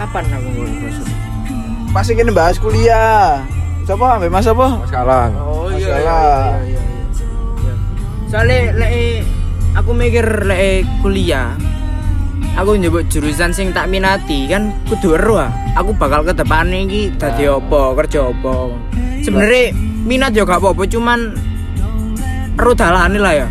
kapan 0.00 0.24
aku 0.32 0.48
ngono 0.56 0.72
masuk 0.80 1.06
Pas 1.90 2.06
iki 2.06 2.22
bahas 2.30 2.56
kuliah. 2.56 3.42
Siapa? 3.84 4.16
Ambek 4.16 4.30
Mas 4.30 4.46
apa? 4.46 4.78
Mas 4.78 4.92
Kalang. 4.94 5.34
oh 5.34 5.66
iya, 5.74 5.98
iya, 5.98 6.18
iya 6.62 6.80
soalnya 8.30 8.78
lek 8.78 9.26
aku 9.74 9.90
mikir 9.90 10.22
lek 10.46 10.86
kuliah 11.02 11.58
aku 12.56 12.76
nyebut 12.78 13.06
jurusan 13.10 13.50
sing 13.54 13.70
tak 13.70 13.86
minati 13.86 14.50
kan 14.50 14.74
kudu 14.90 15.14
ero 15.18 15.38
ah. 15.38 15.50
aku 15.78 15.94
bakal 15.94 16.24
ke 16.26 16.32
depan 16.34 16.70
iki 16.70 17.14
dadi 17.14 17.46
apa 17.46 17.94
kerja 17.98 18.30
apa 18.30 18.54
sebenarnya 19.20 19.74
minat 20.06 20.32
ya 20.32 20.48
gak 20.48 20.64
apa-apa 20.64 20.82
cuman 20.88 21.36
ero 22.56 22.72
dalane 22.74 23.20
lah 23.20 23.34
ya 23.34 23.48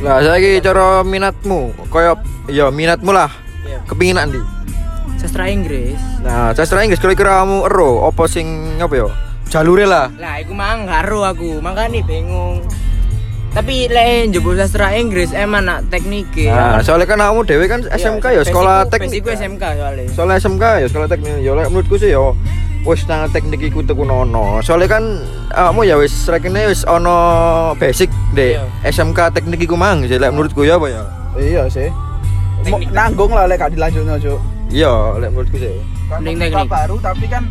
Lah 0.00 0.16
saiki 0.24 0.64
cara 0.64 1.04
minatmu, 1.04 1.76
koyo 1.92 2.16
ya 2.48 2.72
minatmu 2.72 3.12
lah. 3.12 3.28
Iya. 3.68 3.84
Kepingin 3.84 4.16
ndi? 4.32 4.40
sastra 5.20 5.52
Inggris 5.52 6.00
Nah, 6.24 6.56
sastra 6.56 6.80
Inggris 6.80 6.96
kira-kira 6.96 7.44
kamu 7.44 7.68
ero 7.68 8.08
apa 8.08 8.24
sing 8.24 8.80
apa 8.80 8.96
ya? 8.96 9.08
Jalure 9.52 9.84
lah. 9.84 10.08
lah 10.16 10.40
iku 10.40 10.56
mang 10.56 10.88
karo 10.88 11.20
aku 11.20 11.60
makanya 11.60 12.00
bingung 12.08 12.64
tapi 13.50 13.90
lek 13.90 14.30
njebul 14.30 14.54
sastra 14.54 14.94
Inggris 14.94 15.34
emang 15.34 15.66
nak 15.66 15.90
teknik 15.90 16.30
Nah, 16.46 16.78
soalnya 16.86 17.10
kan 17.10 17.18
kamu 17.18 17.42
dewe 17.42 17.66
kan 17.66 17.82
SMK 17.90 18.24
ya 18.38 18.42
sekolah 18.46 18.86
teknik. 18.86 19.26
Basiku 19.26 19.28
SMK 19.34 19.64
soalnya 19.74 20.04
Soalnya 20.14 20.36
SMK 20.38 20.64
ya 20.78 20.86
sekolah 20.86 21.08
teknik. 21.10 21.34
Ya 21.42 21.52
lek 21.58 21.66
menurutku 21.66 21.98
sih 21.98 22.14
ya 22.14 22.22
wis 22.86 23.02
nang 23.10 23.26
teknik 23.34 23.60
iku 23.66 23.82
teku 23.82 24.06
nono. 24.06 24.62
Soalnya 24.62 24.88
kan 24.98 25.04
kamu 25.50 25.82
ya 25.82 25.98
wis 25.98 26.14
rekene 26.30 26.70
wis 26.70 26.86
ono 26.86 27.18
basic 27.76 28.08
deh 28.38 28.54
Iya. 28.54 28.64
SMK 28.86 29.34
teknik 29.34 29.66
iku 29.66 29.74
mang 29.74 30.06
lek 30.06 30.30
menurutku 30.30 30.62
ya 30.62 30.78
apa 30.78 30.86
ya? 30.86 31.02
Iya 31.34 31.62
sih. 31.66 31.90
Teknik. 32.62 32.92
nanggung 32.94 33.32
lah 33.34 33.48
lek 33.50 33.56
gak 33.58 33.72
dilanjutno, 33.72 34.14
Cuk. 34.20 34.40
Iya, 34.70 35.18
lek 35.18 35.30
menurutku 35.34 35.58
sih. 35.58 35.74
Kan 36.06 36.22
teknik. 36.22 36.54
baru 36.70 36.96
tapi 37.02 37.26
kan 37.26 37.42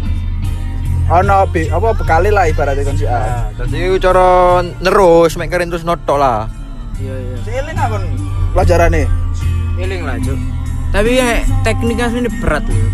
ono 1.09 1.49
be, 1.49 1.65
apa 1.67 1.89
bekali 1.91 2.29
lah 2.29 2.45
ibaratnya 2.45 2.85
kon 2.85 2.93
si 2.93 3.03
A. 3.03 3.17
Nah, 3.17 3.65
dadi 3.65 3.97
cara 3.97 4.27
nerus 4.61 5.33
mek 5.35 5.49
keren 5.49 5.67
terus 5.67 5.81
notok 5.81 6.17
lah. 6.17 6.45
iya 6.95 7.15
iya 7.15 7.35
Seling 7.41 7.73
kon 7.75 8.03
pelajarane. 8.53 9.03
Feeling 9.73 10.03
lah 10.03 10.19
cuk 10.19 10.39
tapi 10.89 11.15
ya 11.15 11.45
tekniknya 11.61 12.09
ini 12.09 12.29
berat 12.41 12.65
loh 12.65 12.89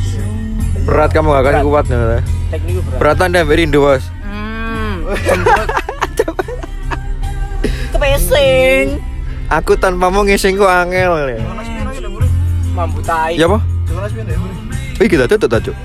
Berat 0.84 1.10
kamu 1.10 1.32
gak 1.32 1.42
akan 1.42 1.54
Berat. 1.56 1.64
kuat 1.64 1.86
nih. 1.88 1.98
tekniknya 2.52 2.82
berat 2.84 3.00
Beratan 3.00 3.28
deh 3.32 3.44
Berindo, 3.44 3.80
Bos. 3.80 4.04
hmm 4.22 4.94
kepesing 7.92 9.00
Aku 9.48 9.74
tanpamu 9.74 10.26
ngising 10.26 10.58
ku 10.58 10.66
angel 10.66 11.30
ya. 11.30 11.38
Mampu 12.74 13.00
tai 13.00 13.38
Ya 13.38 13.46
apa? 13.46 13.62
Iki 14.98 15.06
kita 15.08 15.30
tutup 15.30 15.48
ta, 15.48 15.62
Cuk. 15.62 15.76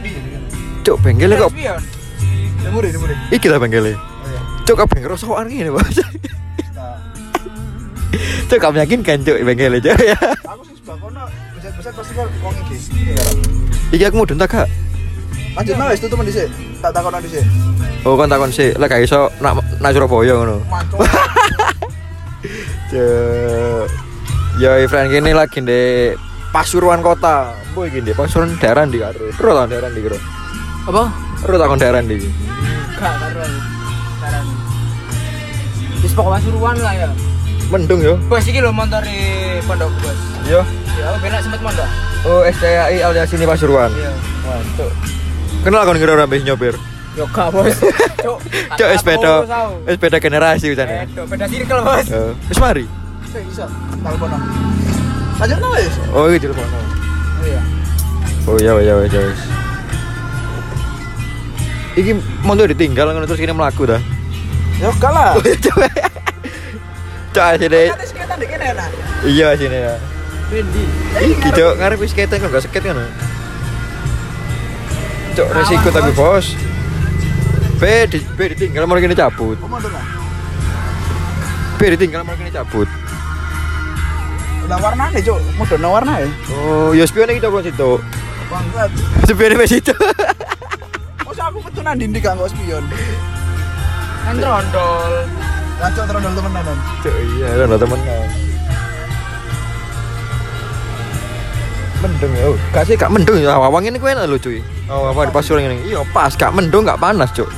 Cuk, 0.80 0.96
bengkelnya 1.00 1.36
kok. 1.38 1.52
Bro, 2.68 2.84
Bro. 2.84 3.14
Iki 3.32 3.46
ta 3.48 3.56
bengkelnya. 3.56 3.96
Iya. 3.96 4.40
Cuk, 4.68 4.74
kok 4.76 4.86
bengkel 4.92 5.10
rosokan 5.10 5.48
gini, 5.48 5.72
Bos. 5.72 5.96
Nah, 6.76 7.00
Cuk, 8.46 8.58
kamu 8.60 8.76
yakin 8.84 9.00
kan, 9.00 9.18
Cuk, 9.24 9.40
bengkelnya, 9.40 9.80
Cuk 9.80 9.98
ya. 10.04 10.18
Aku 10.44 10.62
sing 10.68 10.76
sebelah 10.76 10.96
kono 11.00 11.24
beset-beset 11.56 11.94
pasti 11.96 12.12
wong 12.18 12.54
iki. 12.68 12.76
Iki 13.96 14.04
aku 14.06 14.16
mudun 14.20 14.38
tak, 14.38 14.48
Kak? 14.52 14.68
Lanjut 15.50 15.74
nah 15.74 15.90
wis 15.90 15.98
tutup 15.98 16.22
dhisik. 16.22 16.46
Tak 16.78 16.94
takon 16.94 17.10
dhisik. 17.26 17.42
Oh, 18.06 18.14
kan 18.14 18.30
takon 18.30 18.54
sih, 18.54 18.70
lah 18.78 18.86
gak 18.86 19.02
iso 19.02 19.26
nak 19.42 19.58
nak 19.82 19.90
Surabaya 19.90 20.38
ngono. 20.38 20.62
Cuk. 22.90 23.86
Ya, 24.60 24.76
friend 24.86 25.08
gini 25.08 25.32
lagi 25.32 25.64
di 25.64 26.12
Pasuruan 26.50 27.00
kota. 27.00 27.54
Boy 27.74 27.90
gini, 27.90 28.14
Pasuruan 28.14 28.58
daerah 28.58 28.86
di 28.86 28.98
karo. 28.98 29.30
Ro 29.38 29.50
ta 29.54 29.66
daerah 29.66 29.90
di 29.90 30.02
karo. 30.02 30.18
Apa 30.88 31.02
Ro 31.40 31.56
takon 31.56 31.80
daerah 31.80 32.04
di. 32.04 32.16
gak 33.00 33.14
karuan 33.16 33.52
karuan 34.20 34.46
Wis 36.00 36.12
pokok 36.16 36.32
pasuruan 36.40 36.76
lah 36.80 36.96
ya. 36.96 37.08
Mendung 37.68 38.00
yo. 38.00 38.16
Bos 38.28 38.44
iki 38.48 38.64
lho 38.64 38.72
motor 38.72 39.04
di 39.04 39.20
pondok 39.68 39.92
bos. 40.00 40.16
Yo. 40.48 40.64
Ya, 40.96 41.12
aku 41.12 41.16
benak 41.28 41.40
sempet 41.44 41.60
mondok. 41.60 41.88
Oh, 42.24 42.40
STAI 42.44 43.04
alias 43.04 43.32
ini 43.36 43.44
Pasuruan. 43.44 43.92
Iya. 43.92 44.12
Mantap. 44.48 44.92
Kenal 45.60 45.84
kan 45.84 45.96
kira 46.00 46.16
orang 46.16 46.32
nyopir? 46.40 46.74
Yo 47.16 47.24
gak 47.28 47.52
bos. 47.52 47.76
Cuk. 48.24 48.38
Cuk 48.80 48.88
wis 48.96 49.96
beda 50.00 50.16
generasi 50.20 50.72
wisane. 50.72 51.04
Beda 51.04 51.24
beda 51.28 51.44
circle 51.52 51.80
bos. 51.84 52.06
Wis 52.48 52.58
mari. 52.60 52.84
Sik 53.28 53.44
iso. 53.44 53.68
Telepon. 54.00 54.28
Lanjut 55.36 55.58
no 55.60 55.68
wis. 55.76 55.94
Oh 56.16 56.24
iki 56.32 56.48
telepon. 56.48 56.64
Iya. 57.44 57.60
Oh 58.48 58.56
iya 58.56 58.72
iya 58.80 58.94
iya 59.04 59.20
iya. 59.20 59.69
Iki 61.98 62.12
mondo 62.46 62.62
ditinggal 62.70 63.10
ngono 63.10 63.26
terus 63.26 63.42
kene 63.42 63.54
mlaku 63.54 63.82
ta. 63.88 63.98
Ya 64.78 64.88
enggak 64.94 65.10
lah. 65.10 65.34
Coba. 65.38 65.86
Coba 67.34 67.52
sini. 67.58 67.82
Sekitar 68.06 68.36
di 68.38 68.46
kene 68.46 68.64
enak. 68.74 68.90
Iya 69.26 69.48
sini 69.58 69.78
ya. 69.78 69.94
Bendi. 70.50 70.84
Iki 71.18 71.48
cok 71.50 71.72
ngarep 71.78 71.98
wis 71.98 72.10
skate 72.14 72.36
kan 72.38 72.46
gak 72.50 72.62
skate 72.62 72.86
kan. 72.90 72.98
Cok 75.34 75.48
resiko 75.50 75.88
tapi 75.90 76.10
bos. 76.14 76.46
B 77.80 77.84
di 78.06 78.18
B 78.36 78.38
ditinggal 78.54 78.86
mau 78.86 78.98
kene 78.98 79.18
cabut. 79.18 79.58
Kok? 79.58 79.68
B 81.74 81.80
ditinggal 81.98 82.22
mau 82.22 82.38
kene 82.38 82.54
cabut. 82.54 82.86
Udah 84.70 84.78
warna 84.78 85.10
nih, 85.10 85.18
Cuk. 85.26 85.40
Mudone 85.58 85.88
warna 85.90 86.12
ya. 86.22 86.28
Oh, 86.54 86.94
ya 86.94 87.02
spion 87.02 87.26
iki 87.34 87.42
coba 87.42 87.58
situ. 87.58 87.98
Bangsat. 88.46 88.90
Spion 89.26 89.58
wis 89.58 89.70
situ. 89.74 89.90
Masa 91.40 91.56
aku 91.56 91.64
petunan 91.72 91.96
dindi 91.96 92.20
gak 92.20 92.36
nggo 92.36 92.52
spion. 92.52 92.84
Kan 94.28 94.36
trondol. 94.44 95.24
Lanjut 95.80 96.04
terus 96.04 96.20
dulu 96.20 96.36
temenan. 96.36 96.76
Cok 97.00 97.16
iya 97.16 97.48
kan 97.56 97.68
temen 97.80 98.00
Mendung 102.04 102.32
ya, 102.36 102.44
gak 102.76 102.84
sih 102.84 102.92
gak 102.92 103.08
mendung. 103.08 103.40
Ya, 103.40 103.56
awang 103.56 103.88
ini 103.88 103.96
kue 103.96 104.12
enak 104.12 104.28
lho 104.28 104.36
cuy. 104.36 104.60
Oh, 104.92 105.16
apa 105.16 105.28
di 105.28 105.32
pasuran 105.32 105.64
ini, 105.64 105.88
iya 105.88 106.04
pas, 106.12 106.36
gak 106.36 106.52
mendung, 106.52 106.84
gak 106.84 107.00
panas 107.00 107.32
cuk 107.32 107.48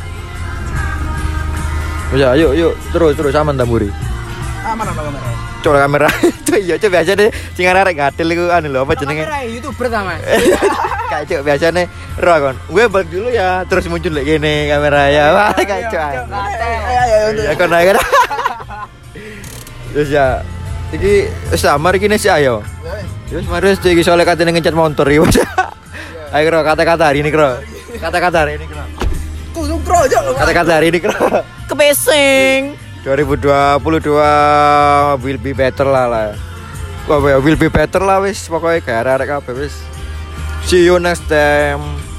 Ya, 2.15 2.39
yuk, 2.39 2.55
yuk, 2.55 2.79
terus, 2.95 3.19
terus, 3.19 3.35
aman 3.35 3.59
tamburi. 3.59 3.91
Aman 4.63 4.87
ana 4.87 4.95
kamera. 4.95 5.52
Coba 5.63 5.87
kamera, 5.87 6.11
cuy, 6.47 6.59
iya 6.67 6.75
cuy, 6.75 6.91
biasa 6.91 7.15
deh 7.15 7.31
Sing 7.55 7.71
arek 7.71 7.95
gatel 7.95 8.35
itu, 8.35 8.51
anu 8.51 8.67
lho, 8.67 8.83
apa 8.83 8.99
jenenge 8.99 9.23
Kamera 9.23 9.47
YouTuber 9.47 9.87
ta, 9.87 9.99
Mas. 10.03 10.19
Kayak 11.11 11.25
cuy, 11.31 11.39
biasa 11.47 11.67
nih, 11.71 11.87
roh 12.19 12.37
kon 12.43 12.57
Gue 12.67 12.85
balik 12.91 13.09
dulu 13.15 13.29
ya, 13.31 13.63
terus 13.71 13.87
muncul 13.87 14.11
lagi 14.11 14.43
gini 14.43 14.67
kamera 14.67 15.07
ya 15.07 15.25
Wah, 15.31 15.55
kayak 15.55 15.87
cuy 15.87 16.03
Ayo 16.03 16.79
ayo 16.99 17.17
untuk. 17.31 17.45
Ya, 17.47 17.53
kon 17.55 17.71
aja 17.71 17.93
Terus 19.93 20.09
ya, 20.11 20.27
iki, 20.91 21.31
sama 21.55 21.95
iki 21.95 22.11
nih 22.11 22.19
sih 22.19 22.33
ayo 22.33 22.67
wis. 22.83 23.09
Terus 23.31 23.47
mari 23.49 23.73
iki 23.73 24.03
soalnya 24.05 24.29
katanya 24.29 24.53
ngecat 24.53 24.77
motor 24.77 25.07
ya. 25.09 25.25
Ayo 26.33 26.43
kro 26.49 26.61
kata-kata 26.65 27.13
hari 27.13 27.21
ini 27.21 27.29
kro. 27.29 27.61
Kata-kata 28.01 28.37
hari 28.45 28.57
ini 28.57 28.65
kro. 28.65 28.85
Kata-kata 30.37 30.73
hari 30.81 30.87
ini 30.89 30.99
kro. 31.01 31.17
Kepesing. 31.69 32.82
2022 33.03 34.07
will 35.19 35.41
be 35.43 35.51
better 35.51 35.83
lah 35.83 36.07
lah. 36.07 36.39
Ya, 37.11 37.43
will 37.43 37.59
be 37.59 37.67
better 37.67 37.99
lah 37.99 38.23
wis 38.23 38.47
pokoknya 38.47 39.19
arek 39.19 39.27
kabeh 39.27 39.67
wis. 39.67 39.75
See 40.71 40.87
you 40.87 41.03
next 41.03 41.27
time. 41.27 42.12